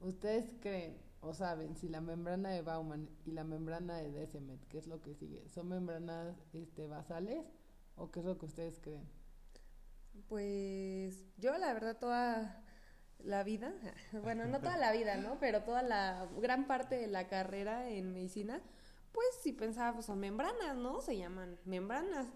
¿Ustedes 0.00 0.50
creen 0.60 0.96
o 1.20 1.34
saben 1.34 1.76
si 1.76 1.88
la 1.88 2.00
membrana 2.00 2.50
de 2.50 2.62
Bauman 2.62 3.08
y 3.26 3.32
la 3.32 3.44
membrana 3.44 3.96
de 3.98 4.10
Decimet, 4.10 4.64
qué 4.68 4.78
es 4.78 4.86
lo 4.86 5.00
que 5.02 5.14
sigue, 5.14 5.46
son 5.48 5.68
membranas 5.68 6.36
este, 6.54 6.86
basales 6.86 7.44
o 7.96 8.10
qué 8.10 8.20
es 8.20 8.26
lo 8.26 8.38
que 8.38 8.46
ustedes 8.46 8.80
creen? 8.80 9.06
Pues 10.28 11.26
yo 11.38 11.56
la 11.58 11.72
verdad 11.72 11.98
toda 11.98 12.64
la 13.18 13.42
vida, 13.44 13.74
bueno, 14.22 14.46
no 14.46 14.60
toda 14.60 14.76
la 14.76 14.92
vida, 14.92 15.16
¿no? 15.16 15.38
Pero 15.38 15.62
toda 15.62 15.82
la 15.82 16.28
gran 16.38 16.66
parte 16.66 16.96
de 16.96 17.06
la 17.06 17.28
carrera 17.28 17.88
en 17.90 18.12
medicina, 18.12 18.62
pues 19.12 19.26
sí 19.42 19.52
pensaba, 19.52 19.92
pues 19.94 20.06
son 20.06 20.20
membranas, 20.20 20.76
¿no? 20.76 21.00
Se 21.00 21.16
llaman 21.16 21.58
membranas. 21.64 22.26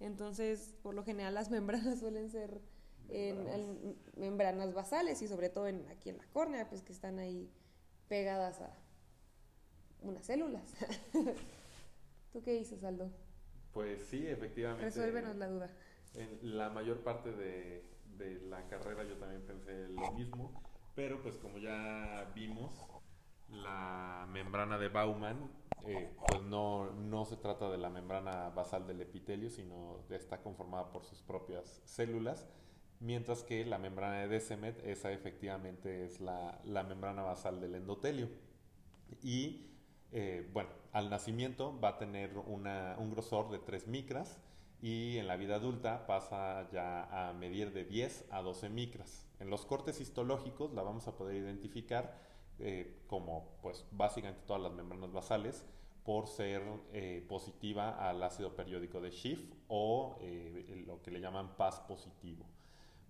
Entonces, 0.00 0.74
por 0.82 0.94
lo 0.94 1.04
general 1.04 1.34
las 1.34 1.50
membranas 1.50 2.00
suelen 2.00 2.28
ser 2.30 2.60
en, 3.08 3.96
membranas 4.16 4.74
basales 4.74 5.22
y 5.22 5.28
sobre 5.28 5.48
todo 5.48 5.68
en, 5.68 5.86
aquí 5.90 6.10
en 6.10 6.18
la 6.18 6.26
córnea, 6.32 6.68
pues 6.68 6.82
que 6.82 6.92
están 6.92 7.18
ahí 7.18 7.50
pegadas 8.08 8.60
a 8.60 8.74
unas 10.02 10.24
células. 10.24 10.74
¿Tú 12.32 12.42
qué 12.42 12.52
dices, 12.52 12.82
Aldo? 12.84 13.10
Pues 13.72 14.06
sí, 14.06 14.26
efectivamente. 14.26 14.84
Resuélvenos 14.84 15.36
la 15.36 15.48
duda. 15.48 15.70
En 16.14 16.56
la 16.56 16.70
mayor 16.70 17.02
parte 17.02 17.32
de, 17.32 17.84
de 18.18 18.40
la 18.40 18.66
carrera 18.68 19.04
yo 19.04 19.16
también 19.16 19.42
pensé 19.42 19.88
lo 19.88 20.12
mismo, 20.12 20.62
pero 20.94 21.22
pues 21.22 21.38
como 21.38 21.58
ya 21.58 22.30
vimos, 22.34 22.72
la 23.48 24.26
membrana 24.30 24.78
de 24.78 24.88
Baumann 24.88 25.50
eh, 25.84 26.14
pues 26.28 26.42
no, 26.42 26.92
no 26.92 27.24
se 27.24 27.36
trata 27.36 27.68
de 27.70 27.78
la 27.78 27.90
membrana 27.90 28.50
basal 28.50 28.86
del 28.86 29.00
epitelio, 29.00 29.50
sino 29.50 29.98
está 30.10 30.40
conformada 30.40 30.92
por 30.92 31.04
sus 31.04 31.22
propias 31.22 31.82
células, 31.84 32.46
mientras 33.02 33.42
que 33.42 33.64
la 33.64 33.78
membrana 33.78 34.20
de 34.20 34.28
Decimet, 34.28 34.84
esa 34.86 35.12
efectivamente 35.12 36.04
es 36.04 36.20
la, 36.20 36.60
la 36.64 36.82
membrana 36.82 37.22
basal 37.22 37.60
del 37.60 37.74
endotelio. 37.74 38.28
Y 39.22 39.66
eh, 40.12 40.48
bueno, 40.52 40.70
al 40.92 41.10
nacimiento 41.10 41.78
va 41.80 41.90
a 41.90 41.98
tener 41.98 42.36
una, 42.38 42.96
un 42.98 43.10
grosor 43.10 43.50
de 43.50 43.58
3 43.58 43.88
micras 43.88 44.38
y 44.80 45.18
en 45.18 45.28
la 45.28 45.36
vida 45.36 45.56
adulta 45.56 46.06
pasa 46.06 46.68
ya 46.70 47.28
a 47.28 47.32
medir 47.32 47.72
de 47.72 47.84
10 47.84 48.26
a 48.30 48.42
12 48.42 48.68
micras. 48.68 49.26
En 49.40 49.50
los 49.50 49.66
cortes 49.66 50.00
histológicos 50.00 50.72
la 50.72 50.82
vamos 50.82 51.06
a 51.08 51.16
poder 51.16 51.36
identificar 51.36 52.18
eh, 52.58 53.02
como 53.06 53.56
pues 53.62 53.84
básicamente 53.90 54.42
todas 54.46 54.62
las 54.62 54.72
membranas 54.72 55.12
basales, 55.12 55.64
por 56.04 56.26
ser 56.26 56.62
eh, 56.92 57.24
positiva 57.28 58.08
al 58.08 58.22
ácido 58.22 58.54
periódico 58.56 59.00
de 59.00 59.12
Schiff 59.12 59.52
o 59.68 60.16
eh, 60.20 60.84
lo 60.86 61.00
que 61.00 61.10
le 61.10 61.20
llaman 61.20 61.56
PAS 61.56 61.80
positivo. 61.80 62.44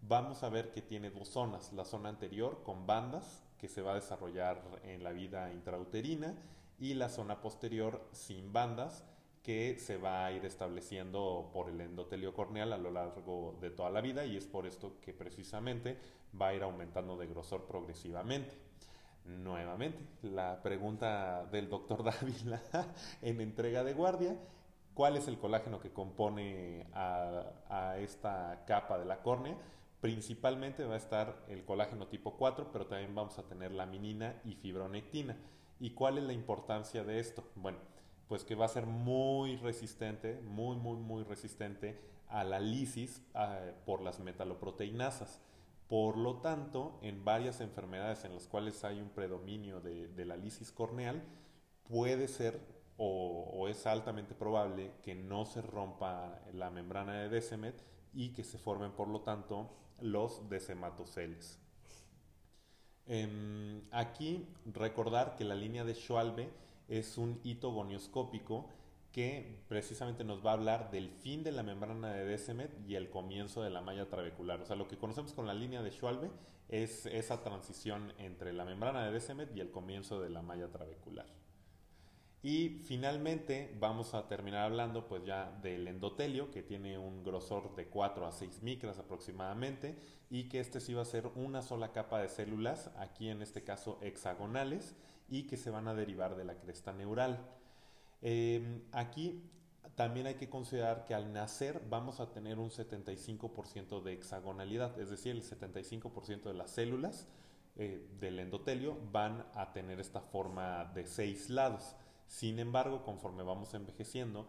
Vamos 0.03 0.43
a 0.43 0.49
ver 0.49 0.71
que 0.73 0.83
tiene 0.83 1.11
dos 1.11 1.29
zonas, 1.29 1.73
la 1.73 1.85
zona 1.85 2.09
anterior 2.09 2.63
con 2.65 2.87
bandas 2.87 3.43
que 3.57 3.69
se 3.69 3.83
va 3.83 3.93
a 3.93 3.95
desarrollar 3.95 4.61
en 4.83 5.05
la 5.05 5.13
vida 5.13 5.53
intrauterina 5.53 6.35
y 6.79 6.95
la 6.95 7.09
zona 7.09 7.41
posterior 7.41 8.05
sin 8.13 8.53
bandas 8.53 9.05
que 9.43 9.79
se 9.79 9.97
va 9.97 10.27
a 10.27 10.33
ir 10.33 10.45
estableciendo 10.45 11.51
por 11.53 11.69
el 11.69 11.81
endotelio 11.81 12.35
corneal 12.35 12.73
a 12.73 12.79
lo 12.79 12.91
largo 12.91 13.57
de 13.61 13.71
toda 13.71 13.91
la 13.91 14.01
vida 14.01 14.25
y 14.25 14.37
es 14.37 14.47
por 14.47 14.67
esto 14.67 14.97
que 15.01 15.13
precisamente 15.13 15.99
va 16.41 16.49
a 16.49 16.55
ir 16.55 16.63
aumentando 16.63 17.17
de 17.17 17.27
grosor 17.27 17.65
progresivamente. 17.67 18.57
Nuevamente, 19.25 20.01
la 20.23 20.61
pregunta 20.63 21.45
del 21.47 21.69
doctor 21.69 22.03
Dávila 22.05 22.61
en 23.21 23.41
entrega 23.41 23.85
de 23.85 23.95
guardia, 23.95 24.37
¿cuál 24.95 25.17
es 25.17 25.29
el 25.29 25.39
colágeno 25.39 25.81
que 25.81 25.93
compone 25.93 26.87
a, 26.93 27.97
esta 27.99 28.65
capa 28.67 28.99
de 28.99 29.05
la 29.05 29.23
córnea? 29.23 29.57
Principalmente 30.03 30.85
va 30.85 30.95
a 30.95 30.99
estar 30.99 31.45
el 31.47 31.65
colágeno 31.65 32.09
tipo 32.09 32.37
4, 32.37 32.73
pero 32.73 32.89
también 32.89 33.15
vamos 33.15 33.39
a 33.39 33.45
tener 33.45 33.71
laminina 33.71 34.35
y 34.45 34.57
fibronectina. 34.57 35.37
¿Y 35.79 35.91
cuál 35.93 36.19
es 36.19 36.25
la 36.25 36.33
importancia 36.33 37.05
de 37.05 37.21
esto? 37.21 37.45
Bueno, 37.55 37.79
pues 38.27 38.43
que 38.43 38.57
va 38.57 38.65
a 38.65 38.69
ser 38.69 38.87
muy 38.87 39.59
resistente, 39.59 40.41
muy, 40.43 40.75
muy, 40.75 40.97
muy 40.97 41.23
resistente 41.23 42.01
a 42.27 42.43
la 42.43 42.59
lisis 42.59 43.23
por 43.87 44.03
las 44.03 44.19
metaloproteinasas. 44.19 45.41
Por 45.87 46.17
lo 46.17 46.41
tanto, 46.41 46.99
en 47.03 47.25
varias 47.25 47.61
enfermedades 47.61 48.25
en 48.25 48.35
las 48.35 48.49
cuales 48.49 48.83
hay 48.83 49.01
un 49.01 49.11
predominio 49.11 49.81
de, 49.81 50.25
la 50.25 50.37
lisis 50.37 50.73
corneal, 50.73 51.23
puede 51.85 52.27
ser 52.27 52.59
o, 52.97 53.69
es 53.69 53.87
altamente 53.87 54.35
probable 54.35 54.95
que 55.01 55.15
no 55.15 55.45
se 55.45 55.63
rompa 55.63 56.41
la 56.53 56.71
membrana 56.71 57.21
de 57.21 57.29
Descemet 57.29 57.85
y 58.13 58.33
que 58.33 58.43
se 58.43 58.59
formen, 58.59 58.91
por 58.91 59.07
lo 59.07 59.21
tanto, 59.21 59.71
los 60.03 60.49
desematoceles. 60.49 61.59
Em, 63.07 63.83
aquí 63.91 64.47
recordar 64.67 65.37
que 65.37 65.45
la 65.45 65.55
línea 65.55 65.85
de 65.85 65.95
Schwalbe 65.95 66.51
es 66.89 67.19
un 67.19 67.41
hito 67.43 67.71
gonioscópico 67.73 68.69
que 69.13 69.63
precisamente 69.69 70.25
nos 70.25 70.45
va 70.45 70.51
a 70.51 70.55
hablar 70.55 70.91
del 70.91 71.11
fin 71.11 71.43
de 71.43 71.53
la 71.53 71.63
membrana 71.63 72.13
de 72.13 72.25
Descemet 72.25 72.71
y 72.89 72.95
el 72.95 73.11
comienzo 73.11 73.63
de 73.63 73.71
la 73.71 73.83
malla 73.83 74.09
trabecular. 74.09 74.61
O 74.61 74.67
sea, 74.67 74.77
lo 74.77 74.89
que 74.89 74.97
conocemos 74.97 75.33
con 75.35 75.47
la 75.47 75.55
línea 75.55 75.83
de 75.83 75.91
Schwalbe 75.91 76.31
es 76.69 77.05
esa 77.07 77.43
transición 77.43 78.15
entre 78.19 78.53
la 78.53 78.65
membrana 78.65 79.05
de 79.05 79.13
Descemet 79.13 79.55
y 79.55 79.61
el 79.61 79.71
comienzo 79.71 80.21
de 80.21 80.31
la 80.31 80.41
malla 80.41 80.69
trabecular. 80.69 81.27
Y 82.43 82.81
finalmente 82.85 83.77
vamos 83.79 84.15
a 84.15 84.27
terminar 84.27 84.65
hablando 84.65 85.07
pues 85.07 85.25
ya 85.25 85.57
del 85.63 85.87
endotelio 85.87 86.51
que 86.51 86.65
tiene 86.65 86.99
un 86.99 87.23
grosor 87.23 87.77
de 87.77 87.87
4 87.87 88.27
a 88.27 88.33
6 88.33 88.63
micras 88.63 88.99
aproximadamente 88.99 89.97
y 90.29 90.49
que 90.49 90.59
este 90.59 90.81
sí 90.81 90.93
va 90.93 91.03
a 91.03 91.05
ser 91.05 91.29
una 91.37 91.63
sola 91.63 91.93
capa 91.93 92.21
de 92.21 92.29
células, 92.29 92.91
aquí 92.97 93.29
en 93.29 93.43
este 93.43 93.63
caso 93.63 93.99
hexagonales, 94.03 94.97
y 95.29 95.45
que 95.45 95.57
se 95.57 95.71
van 95.71 95.87
a 95.87 95.95
derivar 95.95 96.35
de 96.35 96.45
la 96.45 96.57
cresta 96.57 96.93
neural. 96.93 97.39
Em, 98.23 98.83
aquí 98.91 99.49
también 99.95 100.27
hay 100.27 100.35
que 100.35 100.51
considerar 100.51 101.05
que 101.05 101.15
al 101.15 101.33
nacer 101.33 101.81
vamos 101.89 102.19
a 102.19 102.33
tener 102.33 102.59
un 102.59 102.71
75% 102.71 104.01
de 104.03 104.15
hexagonalidad, 104.15 104.99
es 104.99 105.11
decir, 105.11 105.37
el 105.37 105.43
75% 105.43 106.49
de 106.49 106.55
las 106.55 106.71
células 106.71 107.29
eh, 107.77 108.07
del 108.19 108.39
endotelio 108.41 108.99
van 109.13 109.47
a 109.55 109.73
tener 109.73 110.01
esta 110.01 110.21
forma 110.21 110.85
de 110.95 111.07
seis 111.07 111.49
lados. 111.49 111.95
Sin 112.33 112.59
embargo, 112.59 113.03
conforme 113.03 113.43
vamos 113.43 113.75
envejeciendo, 113.75 114.47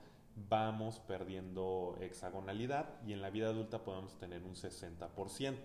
vamos 0.47 0.99
perdiendo 1.01 1.97
hexagonalidad 1.99 2.87
y 3.05 3.11
en 3.11 3.21
la 3.21 3.29
vida 3.29 3.49
adulta 3.49 3.83
podemos 3.83 4.17
tener 4.17 4.41
un 4.45 4.55
60%. 4.55 5.57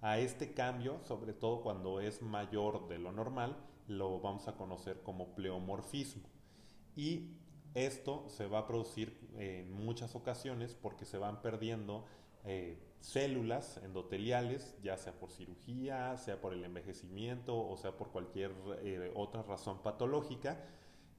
A 0.00 0.18
este 0.18 0.54
cambio, 0.54 0.98
sobre 1.04 1.32
todo 1.32 1.62
cuando 1.62 2.00
es 2.00 2.20
mayor 2.20 2.88
de 2.88 2.98
lo 2.98 3.12
normal, 3.12 3.56
lo 3.86 4.18
vamos 4.18 4.48
a 4.48 4.56
conocer 4.56 5.02
como 5.04 5.36
pleomorfismo. 5.36 6.24
Y 6.96 7.36
esto 7.74 8.24
se 8.28 8.48
va 8.48 8.58
a 8.58 8.66
producir 8.66 9.16
en 9.38 9.72
muchas 9.72 10.16
ocasiones 10.16 10.74
porque 10.74 11.04
se 11.04 11.16
van 11.16 11.42
perdiendo 11.42 12.04
eh, 12.44 12.76
células 12.98 13.76
endoteliales, 13.84 14.74
ya 14.82 14.96
sea 14.96 15.12
por 15.12 15.30
cirugía, 15.30 16.16
sea 16.16 16.40
por 16.40 16.54
el 16.54 16.64
envejecimiento 16.64 17.56
o 17.56 17.76
sea 17.76 17.96
por 17.96 18.10
cualquier 18.10 18.50
eh, 18.82 19.12
otra 19.14 19.42
razón 19.42 19.78
patológica. 19.80 20.60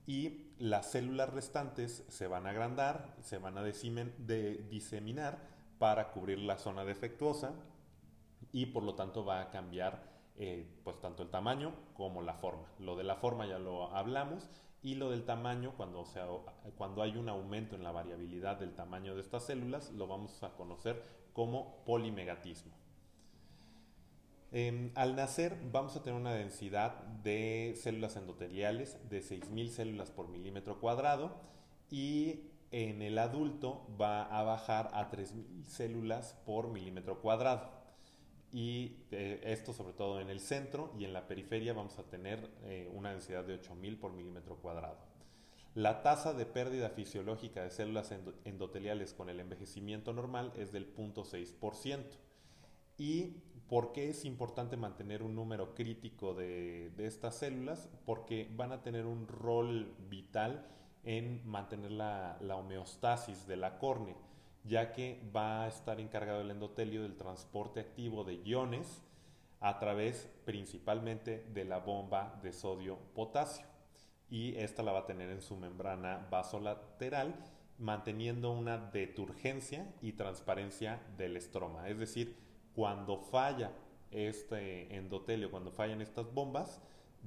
Y 0.06 0.52
las 0.60 0.92
células 0.92 1.30
restantes 1.34 2.06
se 2.08 2.28
van 2.28 2.46
a 2.46 2.50
agrandar, 2.50 3.16
se 3.22 3.38
van 3.38 3.58
a 3.58 3.64
diseminar 3.64 5.40
para 5.80 6.12
cubrir 6.12 6.40
la 6.40 6.58
zona 6.58 6.86
defectuosa 6.86 7.54
y 8.52 8.68
por 8.68 8.84
lo 8.84 8.96
tanto 8.96 9.26
va 9.26 9.42
a 9.42 9.50
cambiar 9.50 10.14
eh, 10.36 10.68
pues 10.84 11.00
tanto 11.00 11.24
el 11.24 11.30
tamaño 11.30 11.74
como 11.94 12.22
la 12.22 12.34
forma. 12.34 12.68
Lo 12.80 12.96
de 12.96 13.04
la 13.04 13.16
forma 13.16 13.46
ya 13.46 13.60
lo 13.60 13.96
hablamos 13.96 14.50
y 14.82 14.96
lo 14.96 15.10
del 15.10 15.24
tamaño, 15.24 15.74
cuando, 15.78 16.06
cuando 16.78 17.02
hay 17.02 17.16
un 17.16 17.30
aumento 17.30 17.76
en 17.76 17.84
la 17.84 17.92
variabilidad 17.92 18.58
del 18.58 18.76
tamaño 18.76 19.16
de 19.16 19.22
estas 19.22 19.46
células, 19.46 19.92
lo 19.94 20.08
vamos 20.08 20.44
a 20.44 20.54
conocer 20.56 21.02
como 21.32 21.84
polimegatismo. 21.86 22.74
Em, 24.56 24.92
al 24.94 25.16
nacer 25.16 25.58
vamos 25.72 25.96
a 25.96 26.04
tener 26.04 26.20
una 26.20 26.32
densidad 26.32 27.00
de 27.24 27.74
células 27.76 28.16
endoteliales 28.18 29.00
de 29.10 29.24
6.000 29.24 29.70
células 29.70 30.12
por 30.12 30.30
milímetro 30.30 30.80
cuadrado 30.80 31.36
y 31.90 32.52
en 32.70 33.02
el 33.02 33.18
adulto 33.18 33.88
va 34.00 34.22
a 34.26 34.44
bajar 34.44 34.92
a 34.94 35.10
3.000 35.10 35.66
células 35.66 36.36
por 36.46 36.68
milímetro 36.68 37.20
cuadrado 37.20 37.72
y 38.52 38.98
eh, 39.10 39.42
esto 39.44 39.74
sobre 39.74 39.94
todo 39.94 40.22
en 40.22 40.30
el 40.30 40.40
centro 40.40 40.94
y 41.00 41.06
en 41.06 41.14
la 41.14 41.28
periferia 41.28 41.74
vamos 41.74 41.98
a 41.98 42.04
tener 42.04 42.48
eh, 42.66 42.92
una 42.94 43.10
densidad 43.10 43.44
de 43.46 43.56
8000 43.56 43.98
por 43.98 44.14
milímetro 44.14 44.58
cuadrado. 44.58 45.00
La 45.74 46.04
tasa 46.04 46.32
de 46.34 46.46
pérdida 46.46 46.90
fisiológica 46.92 47.64
de 47.64 47.72
células 47.72 48.14
endoteliales 48.46 49.16
con 49.16 49.30
el 49.30 49.40
envejecimiento 49.40 50.14
normal 50.14 50.54
es 50.56 50.72
del 50.72 50.94
0.6%. 50.94 52.04
¿Y 53.00 53.38
por 53.68 53.92
qué 53.92 54.10
es 54.10 54.26
importante 54.26 54.78
mantener 54.78 55.24
un 55.24 55.36
número 55.36 55.74
crítico 55.76 56.34
de, 56.34 56.92
estas 56.98 57.36
células? 57.36 57.90
Porque 58.06 58.50
van 58.56 58.72
a 58.72 58.82
tener 58.82 59.06
un 59.06 59.28
rol 59.28 59.96
vital 60.10 60.68
en 61.04 61.46
mantener 61.46 61.92
la, 61.92 62.38
la 62.42 62.56
homeostasis 62.56 63.48
de 63.48 63.58
la 63.58 63.78
córnea 63.78 64.16
ya 64.64 64.94
que 64.94 65.22
va 65.36 65.64
a 65.64 65.68
estar 65.68 66.00
encargado 66.00 66.42
el 66.42 66.52
endotelio 66.52 67.04
del 67.04 67.18
transporte 67.18 67.82
activo 67.82 68.24
de 68.24 68.42
iones 68.44 69.02
a 69.60 69.80
través 69.80 70.30
principalmente 70.46 71.46
de 71.54 71.66
la 71.66 71.80
bomba 71.80 72.40
de 72.42 72.54
sodio-potasio. 72.54 73.66
Y 74.30 74.56
esta 74.56 74.84
la 74.84 74.92
va 74.92 75.00
a 75.00 75.06
tener 75.06 75.30
en 75.30 75.42
su 75.42 75.56
membrana 75.56 76.28
vasolateral, 76.30 77.36
manteniendo 77.78 78.52
una 78.52 78.78
deturgencia 78.78 79.94
y 80.02 80.14
transparencia 80.14 81.02
del 81.18 81.38
estroma. 81.38 81.88
Es 81.90 82.00
decir, 82.00 82.36
cuando 82.76 83.18
falla 83.18 83.72
este 84.12 84.96
endotelio, 84.96 85.52
cuando 85.52 85.72
fallan 85.72 86.02
estas 86.02 86.32
bombas, 86.34 86.82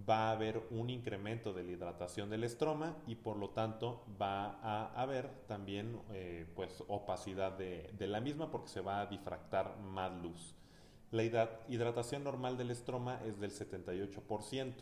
va 0.09 0.29
a 0.29 0.33
haber 0.33 0.63
un 0.71 0.91
incremento 0.91 1.53
de 1.53 1.65
la 1.65 1.73
hidratación 1.73 2.29
del 2.29 2.45
estroma 2.45 2.97
y 3.07 3.15
por 3.15 3.39
lo 3.39 3.51
tanto 3.51 4.05
va 4.21 4.59
a 4.63 4.93
haber 5.01 5.29
también 5.47 5.99
eh, 6.13 6.47
pues 6.55 6.85
opacidad 6.89 7.57
de, 7.57 7.95
la 8.07 8.21
misma 8.21 8.51
porque 8.51 8.69
se 8.69 8.81
va 8.81 9.01
a 9.01 9.07
difractar 9.07 9.79
más 9.79 10.13
luz. 10.23 10.55
La 11.11 11.23
hidratación 11.69 12.25
normal 12.25 12.59
del 12.59 12.71
estroma 12.71 13.21
es 13.25 13.41
del 13.41 13.53
78% 13.53 14.75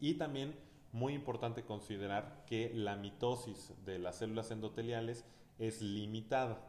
y 0.00 0.14
también 0.14 0.54
muy 0.92 1.14
importante 1.14 1.64
considerar 1.64 2.44
que 2.46 2.72
la 2.74 2.96
mitosis 2.96 3.72
de 3.86 3.98
las 3.98 4.18
células 4.18 4.50
endoteliales 4.50 5.24
es 5.58 5.80
limitada 5.80 6.60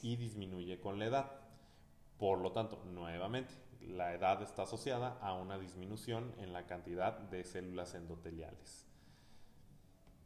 y 0.00 0.16
disminuye 0.16 0.78
con 0.78 0.98
la 0.98 1.06
edad. 1.06 1.43
Por 2.24 2.40
lo 2.40 2.52
tanto, 2.52 2.82
nuevamente, 2.86 3.52
la 3.82 4.14
edad 4.14 4.40
está 4.40 4.62
asociada 4.62 5.18
a 5.20 5.34
una 5.34 5.58
disminución 5.58 6.34
en 6.38 6.54
la 6.54 6.64
cantidad 6.64 7.12
de 7.18 7.44
células 7.44 7.94
endoteliales. 7.94 8.86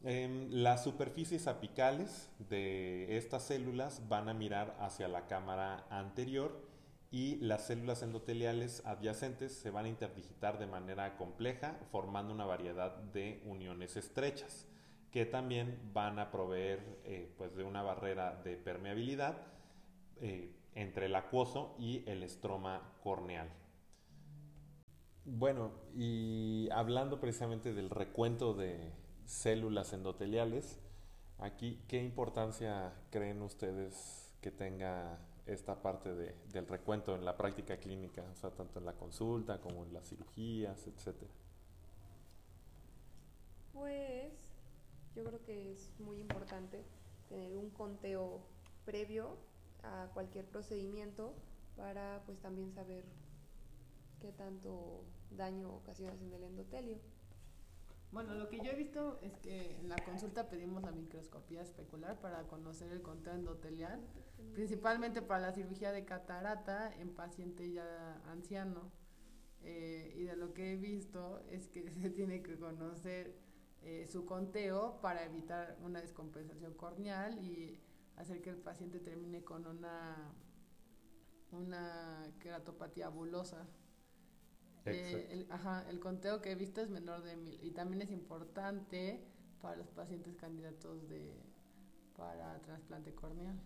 Em, 0.05 0.49
las 0.49 0.85
superficies 0.85 1.49
apicales 1.49 2.31
de 2.39 3.17
estas 3.17 3.43
células 3.43 4.09
van 4.09 4.29
a 4.29 4.33
mirar 4.33 4.77
hacia 4.79 5.09
la 5.09 5.27
cámara 5.27 5.89
anterior 5.91 6.63
y 7.11 7.35
las 7.39 7.67
células 7.67 8.01
endoteliales 8.05 8.87
adyacentes 8.87 9.53
se 9.53 9.71
van 9.71 9.87
a 9.87 9.89
interdigitar 9.89 10.61
de 10.61 10.69
manera 10.69 11.17
compleja 11.17 11.81
formando 11.91 12.33
una 12.33 12.47
variedad 12.47 12.93
de 12.93 13.43
uniones 13.45 13.97
estrechas 13.97 14.69
que 15.11 15.27
también 15.27 15.81
van 15.93 16.21
a 16.21 16.31
proveer 16.31 17.01
eh, 17.03 17.35
pues 17.37 17.57
de 17.57 17.65
una 17.65 17.83
barrera 17.83 18.41
de 18.45 18.57
permeabilidad 18.57 19.37
eh, 20.21 20.58
entre 20.79 21.07
el 21.07 21.17
acuoso 21.17 21.75
y 21.77 22.09
el 22.09 22.23
estroma 22.23 22.93
corneal. 23.03 23.51
Bueno, 25.25 25.73
y 25.93 26.69
hablando 26.71 27.19
precisamente 27.19 27.75
del 27.75 27.91
recuento 27.91 28.55
de 28.55 28.93
células 29.25 29.93
endoteliales, 29.93 30.79
aquí, 31.38 31.83
¿qué 31.88 32.01
importancia 32.01 32.95
creen 33.11 33.43
ustedes 33.43 34.33
que 34.41 34.53
tenga 34.53 35.19
esta 35.47 35.83
parte 35.83 36.14
de, 36.14 36.37
del 36.53 36.69
recuento 36.69 37.17
en 37.17 37.25
la 37.25 37.37
práctica 37.37 37.79
clínica, 37.79 38.23
o 38.33 38.37
sea, 38.37 38.51
tanto 38.51 38.79
en 38.79 38.85
la 38.85 38.93
consulta 38.93 39.61
como 39.61 39.83
en 39.85 39.93
las 39.93 40.09
cirugías, 40.09 40.87
etcétera? 40.87 41.33
Pues 43.73 44.33
yo 45.17 45.25
creo 45.25 45.43
que 45.43 45.73
es 45.73 45.91
muy 45.99 46.21
importante 46.21 46.85
tener 47.29 47.57
un 47.57 47.71
conteo 47.71 48.41
previo 48.85 49.37
a 49.83 50.11
cualquier 50.12 50.47
procedimiento 50.47 51.35
para 51.77 52.23
pues 52.27 52.38
también 52.41 52.73
saber 52.73 53.05
qué 54.21 54.33
tanto 54.33 55.05
daño 55.31 55.71
ocasionas 55.71 56.21
en 56.21 56.33
el 56.33 56.43
endotelio. 56.43 56.99
Bueno, 58.11 58.35
lo 58.35 58.49
que 58.49 58.59
yo 58.59 58.71
he 58.71 58.75
visto 58.75 59.19
es 59.23 59.37
que 59.38 59.77
en 59.77 59.88
la 59.88 59.97
consulta 59.97 60.49
pedimos 60.49 60.83
la 60.83 60.93
microscopía 60.93 61.61
especular 61.61 62.19
para 62.21 62.45
conocer 62.45 62.91
el 62.91 63.03
conteo 63.03 63.35
endotelial, 63.35 64.01
principalmente 64.55 65.21
para 65.21 65.49
la 65.49 65.53
cirugía 65.53 65.93
de 65.93 66.05
catarata 66.07 66.95
en 66.99 67.11
paciente 67.14 67.71
ya 67.71 68.23
anciano. 68.31 68.91
Eh, 69.61 70.14
y 70.17 70.23
de 70.23 70.37
lo 70.37 70.55
que 70.55 70.73
he 70.73 70.77
visto 70.77 71.41
es 71.51 71.69
que 71.69 71.91
se 72.01 72.11
tiene 72.11 72.43
que 72.43 72.57
conocer 72.59 73.37
eh, 73.83 74.07
su 74.11 74.25
conteo 74.25 75.01
para 75.03 75.25
evitar 75.25 75.77
una 75.83 76.01
descompensación 76.01 76.75
corneal 76.75 77.38
y 77.45 77.79
hacer 78.19 78.41
que 78.43 78.51
el 78.51 78.59
paciente 78.59 78.99
termine 79.01 79.43
con 79.43 79.67
una, 79.67 80.33
una 81.53 82.33
queratopatía 82.41 83.09
bulosa. 83.09 83.67
Eh, 84.85 85.29
el, 85.31 85.47
ajá, 85.51 85.89
el 85.91 86.01
conteo 86.01 86.41
que 86.41 86.53
he 86.53 86.55
visto 86.55 86.81
es 86.81 86.89
menor 86.89 87.23
de 87.23 87.37
mil 87.37 87.63
y 87.63 87.73
también 87.73 88.03
es 88.03 88.11
importante 88.11 89.23
para 89.61 89.77
los 89.77 89.91
pacientes 89.91 90.37
candidatos 90.37 91.09
de 91.09 91.43
para 92.17 92.61
trasplante 92.63 93.15
corneal. 93.15 93.61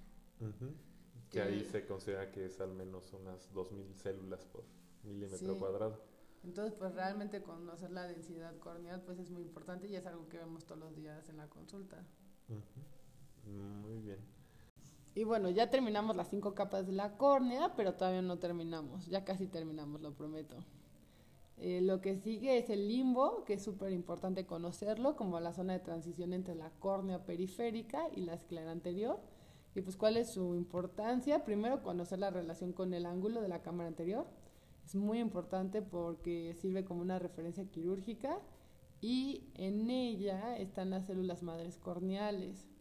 Que 1.31 1.41
ahí 1.41 1.65
se 1.65 1.87
considera 1.87 2.31
que 2.31 2.45
es 2.47 2.61
al 2.61 2.73
menos 2.75 3.13
unas 3.15 3.51
2.000 3.55 3.95
células 3.95 4.45
por 4.45 4.65
milímetro 5.03 5.57
cuadrado. 5.59 5.99
Entonces, 6.45 6.75
pues 6.75 6.93
realmente 6.95 7.43
conocer 7.43 7.91
la 7.93 8.07
densidad 8.07 8.59
corneal 8.59 9.01
pues 9.03 9.19
es 9.19 9.31
muy 9.31 9.43
importante 9.43 9.87
y 9.87 9.97
es 9.97 10.05
algo 10.07 10.29
que 10.29 10.39
vemos 10.39 10.67
todos 10.67 10.81
los 10.81 10.95
días 10.95 11.29
en 11.29 11.37
la 11.39 11.49
consulta. 11.49 12.05
Muy 13.45 13.99
bien. 14.01 14.19
Y 15.15 15.25
bueno, 15.25 15.51
ya 15.51 15.69
terminamos 15.69 16.17
las 16.17 16.31
cinco 16.31 16.55
capas 16.55 16.87
de 16.87 16.93
la 16.93 17.17
córnea, 17.19 17.75
pero 17.77 17.95
todavía 17.95 18.23
no 18.23 18.39
terminamos. 18.39 19.07
Ya 19.07 19.25
casi 19.25 19.47
terminamos, 19.47 20.01
lo 20.01 20.15
prometo. 20.15 20.57
Eh, 21.59 21.81
lo 21.83 22.01
que 22.01 22.17
sigue 22.17 22.59
es 22.59 22.71
el 22.71 22.89
limbo, 22.89 23.45
que 23.45 23.55
es 23.55 23.63
súper 23.63 23.93
importante 23.93 24.47
conocerlo, 24.47 25.15
como 25.15 25.39
la 25.39 25.53
zona 25.53 25.75
de 25.75 25.81
transición 25.81 26.33
entre 26.33 26.55
la 26.55 26.71
córnea 26.71 27.25
periférica 27.27 28.09
y 28.17 28.23
la 28.23 28.35
esclera 28.35 28.73
anterior. 28.73 29.21
Y 29.75 29.83
pues, 29.83 29.97
¿cuál 29.97 30.17
es 30.17 30.33
su 30.33 30.55
importancia? 30.55 31.45
Primero, 31.45 31.83
conocer 31.83 32.19
la 32.19 32.31
relación 32.31 32.73
con 32.73 32.95
el 32.95 33.07
ángulo 33.07 33.43
de 33.43 33.49
la 33.49 33.63
cámara 33.63 33.89
anterior. 33.89 34.27
Es 34.85 34.95
muy 34.95 35.21
importante 35.21 35.83
porque 35.83 36.55
sirve 36.55 36.85
como 36.85 37.03
una 37.03 37.19
referencia 37.19 37.65
quirúrgica 37.67 38.41
y 39.01 39.51
en 39.55 39.91
ella 39.91 40.57
están 40.57 40.91
las 40.91 41.07
células 41.07 41.43
madres 41.43 41.77
corneales. 41.79 42.72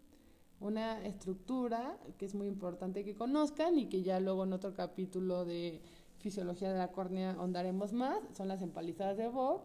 Una 0.61 1.03
estructura 1.03 1.97
que 2.19 2.25
es 2.25 2.35
muy 2.35 2.45
importante 2.45 3.03
que 3.03 3.15
conozcan 3.15 3.79
y 3.79 3.87
que 3.87 4.03
ya 4.03 4.19
luego 4.19 4.43
en 4.43 4.53
otro 4.53 4.75
capítulo 4.75 5.43
de 5.43 5.81
fisiología 6.19 6.71
de 6.71 6.77
la 6.77 6.91
córnea 6.91 7.31
ahondaremos 7.31 7.93
más, 7.93 8.19
son 8.37 8.47
las 8.47 8.61
empalizadas 8.61 9.17
de 9.17 9.27
Bob, 9.27 9.61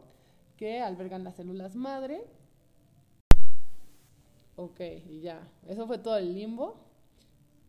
que 0.57 0.81
albergan 0.81 1.23
las 1.23 1.37
células 1.37 1.77
madre. 1.77 2.25
Ok, 4.57 4.81
y 5.07 5.21
ya. 5.21 5.47
Eso 5.69 5.87
fue 5.87 5.99
todo 5.99 6.17
el 6.17 6.35
limbo. 6.35 6.77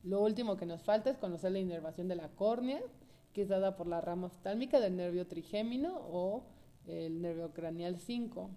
Lo 0.04 0.22
último 0.22 0.56
que 0.56 0.66
nos 0.66 0.82
falta 0.82 1.10
es 1.10 1.18
conocer 1.18 1.52
la 1.52 1.60
inervación 1.60 2.08
de 2.08 2.16
la 2.16 2.30
córnea, 2.30 2.80
que 3.34 3.42
es 3.42 3.50
dada 3.50 3.76
por 3.76 3.88
la 3.88 4.00
rama 4.00 4.28
oftálmica 4.28 4.80
del 4.80 4.96
nervio 4.96 5.28
trigémino 5.28 6.00
o 6.00 6.44
el 6.86 7.22
nervio 7.22 7.52
craneal 7.52 8.00
5. 8.00 8.50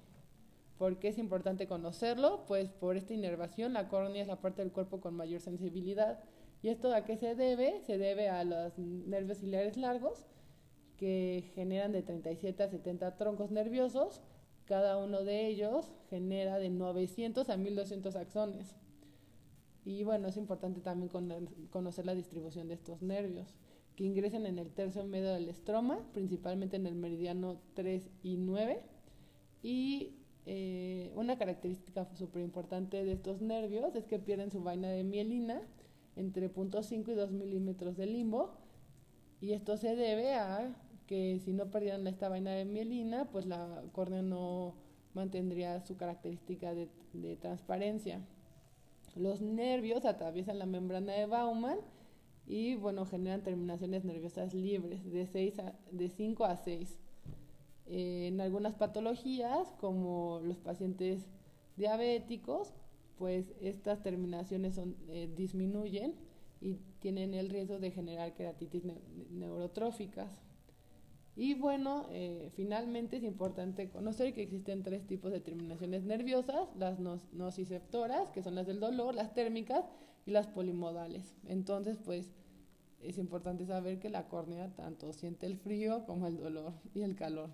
¿Por 0.80 0.98
qué 0.98 1.08
es 1.08 1.18
importante 1.18 1.68
conocerlo? 1.68 2.46
Pues 2.48 2.70
por 2.70 2.96
esta 2.96 3.12
inervación 3.12 3.74
la 3.74 3.88
córnea 3.88 4.22
es 4.22 4.28
la 4.28 4.40
parte 4.40 4.62
del 4.62 4.72
cuerpo 4.72 5.00
con 5.00 5.14
mayor 5.14 5.40
sensibilidad 5.40 6.18
¿Y 6.62 6.68
esto 6.68 6.94
a 6.94 7.04
qué 7.04 7.16
se 7.16 7.34
debe? 7.34 7.80
Se 7.86 7.96
debe 7.96 8.28
a 8.28 8.44
los 8.44 8.78
nervios 8.78 9.38
ciliares 9.38 9.76
largos 9.76 10.26
que 10.96 11.50
generan 11.54 11.92
de 11.92 12.02
37 12.02 12.62
a 12.62 12.68
70 12.68 13.16
troncos 13.16 13.50
nerviosos. 13.50 14.20
Cada 14.66 14.98
uno 14.98 15.24
de 15.24 15.46
ellos 15.46 15.90
genera 16.10 16.58
de 16.58 16.68
900 16.68 17.48
a 17.48 17.56
1200 17.56 18.14
axones. 18.16 18.76
Y 19.84 20.04
bueno, 20.04 20.28
es 20.28 20.36
importante 20.36 20.80
también 20.80 21.10
conocer 21.70 22.04
la 22.04 22.14
distribución 22.14 22.68
de 22.68 22.74
estos 22.74 23.00
nervios, 23.00 23.54
que 23.96 24.04
ingresen 24.04 24.44
en 24.44 24.58
el 24.58 24.70
tercio 24.70 25.04
medio 25.04 25.32
del 25.32 25.48
estroma, 25.48 26.06
principalmente 26.12 26.76
en 26.76 26.86
el 26.86 26.94
meridiano 26.94 27.62
3 27.74 28.10
y 28.22 28.36
9. 28.36 28.82
Y 29.62 30.19
eh, 30.46 31.12
una 31.14 31.36
característica 31.38 32.06
súper 32.16 32.42
importante 32.42 33.04
de 33.04 33.12
estos 33.12 33.40
nervios 33.40 33.94
es 33.94 34.06
que 34.06 34.18
pierden 34.18 34.50
su 34.50 34.62
vaina 34.62 34.88
de 34.88 35.04
mielina 35.04 35.62
entre 36.16 36.52
0.5 36.52 37.12
y 37.12 37.14
2 37.14 37.32
milímetros 37.32 37.96
de 37.96 38.06
limbo. 38.06 38.54
Y 39.40 39.52
esto 39.52 39.76
se 39.76 39.96
debe 39.96 40.34
a 40.34 40.76
que 41.06 41.40
si 41.40 41.52
no 41.52 41.70
perdieran 41.70 42.06
esta 42.06 42.28
vaina 42.28 42.52
de 42.52 42.64
mielina, 42.64 43.28
pues 43.30 43.46
la 43.46 43.82
córnea 43.92 44.22
no 44.22 44.74
mantendría 45.14 45.80
su 45.80 45.96
característica 45.96 46.72
de, 46.74 46.88
transparencia. 47.40 48.20
Los 49.16 49.40
nervios 49.40 50.04
atraviesan 50.04 50.58
la 50.58 50.66
membrana 50.66 51.14
de 51.14 51.26
Baumann 51.26 51.78
y 52.46 52.76
bueno, 52.76 53.06
generan 53.06 53.42
terminaciones 53.42 54.04
nerviosas 54.04 54.54
libres 54.54 55.04
de, 55.10 55.26
6 55.26 55.54
de 55.90 56.08
5 56.08 56.44
a 56.44 56.56
6. 56.56 56.98
En 57.92 58.40
algunas 58.40 58.74
patologías, 58.74 59.72
como 59.80 60.40
los 60.44 60.58
pacientes 60.58 61.26
diabéticos, 61.76 62.72
pues 63.18 63.52
estas 63.60 64.02
terminaciones 64.02 64.76
son, 64.76 64.96
eh, 65.08 65.28
disminuyen 65.36 66.14
y 66.60 66.76
tienen 67.00 67.34
el 67.34 67.50
riesgo 67.50 67.78
de 67.78 67.90
generar 67.90 68.34
queratitis 68.34 68.84
neurotróficas. 69.30 70.40
Y 71.34 71.54
bueno, 71.54 72.06
eh, 72.10 72.50
finalmente 72.54 73.16
es 73.16 73.24
importante 73.24 73.88
conocer 73.88 74.34
que 74.34 74.42
existen 74.42 74.82
tres 74.82 75.06
tipos 75.06 75.32
de 75.32 75.40
terminaciones 75.40 76.04
nerviosas, 76.04 76.68
las 76.76 76.98
nociceptoras, 77.32 78.30
que 78.30 78.42
son 78.42 78.54
las 78.54 78.66
del 78.66 78.78
dolor, 78.78 79.14
las 79.14 79.34
térmicas 79.34 79.84
y 80.26 80.30
las 80.30 80.46
polimodales. 80.46 81.36
Entonces, 81.46 81.98
pues 82.04 82.30
es 83.02 83.18
importante 83.18 83.64
saber 83.66 83.98
que 83.98 84.10
la 84.10 84.28
córnea 84.28 84.74
tanto 84.74 85.12
siente 85.12 85.46
el 85.46 85.56
frío 85.56 86.04
como 86.06 86.26
el 86.26 86.36
dolor 86.36 86.74
y 86.94 87.02
el 87.02 87.16
calor. 87.16 87.50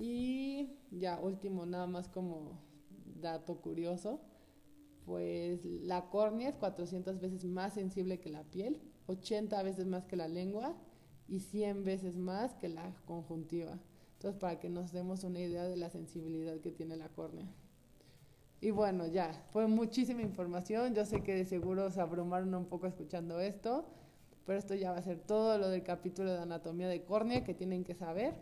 Y 0.00 0.78
ya 0.90 1.20
último, 1.20 1.66
nada 1.66 1.86
más 1.86 2.08
como 2.08 2.58
dato 3.20 3.60
curioso, 3.60 4.22
pues 5.04 5.62
la 5.64 6.08
córnea 6.08 6.48
es 6.48 6.56
400 6.56 7.20
veces 7.20 7.44
más 7.44 7.74
sensible 7.74 8.18
que 8.18 8.30
la 8.30 8.42
piel, 8.44 8.80
80 9.08 9.62
veces 9.62 9.86
más 9.86 10.06
que 10.06 10.16
la 10.16 10.26
lengua 10.26 10.74
y 11.28 11.40
100 11.40 11.84
veces 11.84 12.16
más 12.16 12.54
que 12.54 12.70
la 12.70 12.94
conjuntiva. 13.04 13.78
Entonces, 14.14 14.40
para 14.40 14.58
que 14.58 14.70
nos 14.70 14.90
demos 14.90 15.22
una 15.22 15.40
idea 15.40 15.64
de 15.64 15.76
la 15.76 15.90
sensibilidad 15.90 16.58
que 16.60 16.70
tiene 16.70 16.96
la 16.96 17.10
córnea. 17.10 17.46
Y 18.62 18.70
bueno, 18.70 19.06
ya, 19.06 19.32
fue 19.52 19.66
muchísima 19.66 20.22
información. 20.22 20.94
Yo 20.94 21.04
sé 21.04 21.22
que 21.22 21.34
de 21.34 21.44
seguro 21.44 21.90
se 21.90 22.00
abrumaron 22.00 22.54
un 22.54 22.66
poco 22.66 22.86
escuchando 22.86 23.38
esto, 23.38 23.86
pero 24.46 24.58
esto 24.58 24.74
ya 24.74 24.92
va 24.92 24.98
a 24.98 25.02
ser 25.02 25.18
todo 25.20 25.58
lo 25.58 25.68
del 25.68 25.82
capítulo 25.82 26.32
de 26.32 26.38
anatomía 26.38 26.88
de 26.88 27.02
córnea 27.04 27.44
que 27.44 27.52
tienen 27.52 27.84
que 27.84 27.94
saber. 27.94 28.34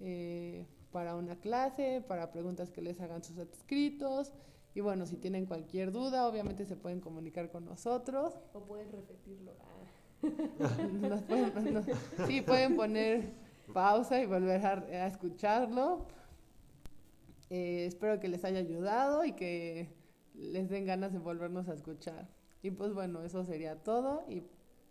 Eh, 0.00 0.66
para 0.92 1.16
una 1.16 1.36
clase, 1.36 2.02
para 2.06 2.32
preguntas 2.32 2.70
que 2.70 2.82
les 2.82 3.00
hagan 3.00 3.22
sus 3.22 3.38
escritos. 3.38 4.32
Y 4.74 4.80
bueno, 4.80 5.06
si 5.06 5.16
tienen 5.16 5.46
cualquier 5.46 5.92
duda, 5.92 6.28
obviamente 6.28 6.64
se 6.64 6.76
pueden 6.76 7.00
comunicar 7.00 7.50
con 7.50 7.64
nosotros. 7.64 8.38
O 8.52 8.60
pueden 8.60 8.92
repetirlo. 8.92 9.52
Ah. 9.60 10.22
sí, 12.26 12.42
pueden 12.42 12.76
poner 12.76 13.32
pausa 13.72 14.20
y 14.20 14.26
volver 14.26 14.64
a, 14.64 15.06
escucharlo. 15.06 16.06
Eh, 17.50 17.86
espero 17.86 18.20
que 18.20 18.28
les 18.28 18.44
haya 18.44 18.58
ayudado 18.58 19.24
y 19.24 19.32
que 19.32 19.88
les 20.34 20.68
den 20.68 20.86
ganas 20.86 21.12
de 21.12 21.18
volvernos 21.18 21.68
a 21.68 21.74
escuchar. 21.74 22.28
Y 22.62 22.70
pues 22.70 22.92
bueno, 22.92 23.22
eso 23.22 23.44
sería 23.44 23.82
todo 23.82 24.24
y 24.28 24.42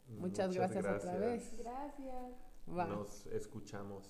muchas, 0.09 0.55
gracias, 0.55 0.85
otra 0.85 1.17
vez. 1.17 1.55
Gracias. 1.57 2.47
Nos 2.67 3.25
escuchamos 3.27 4.09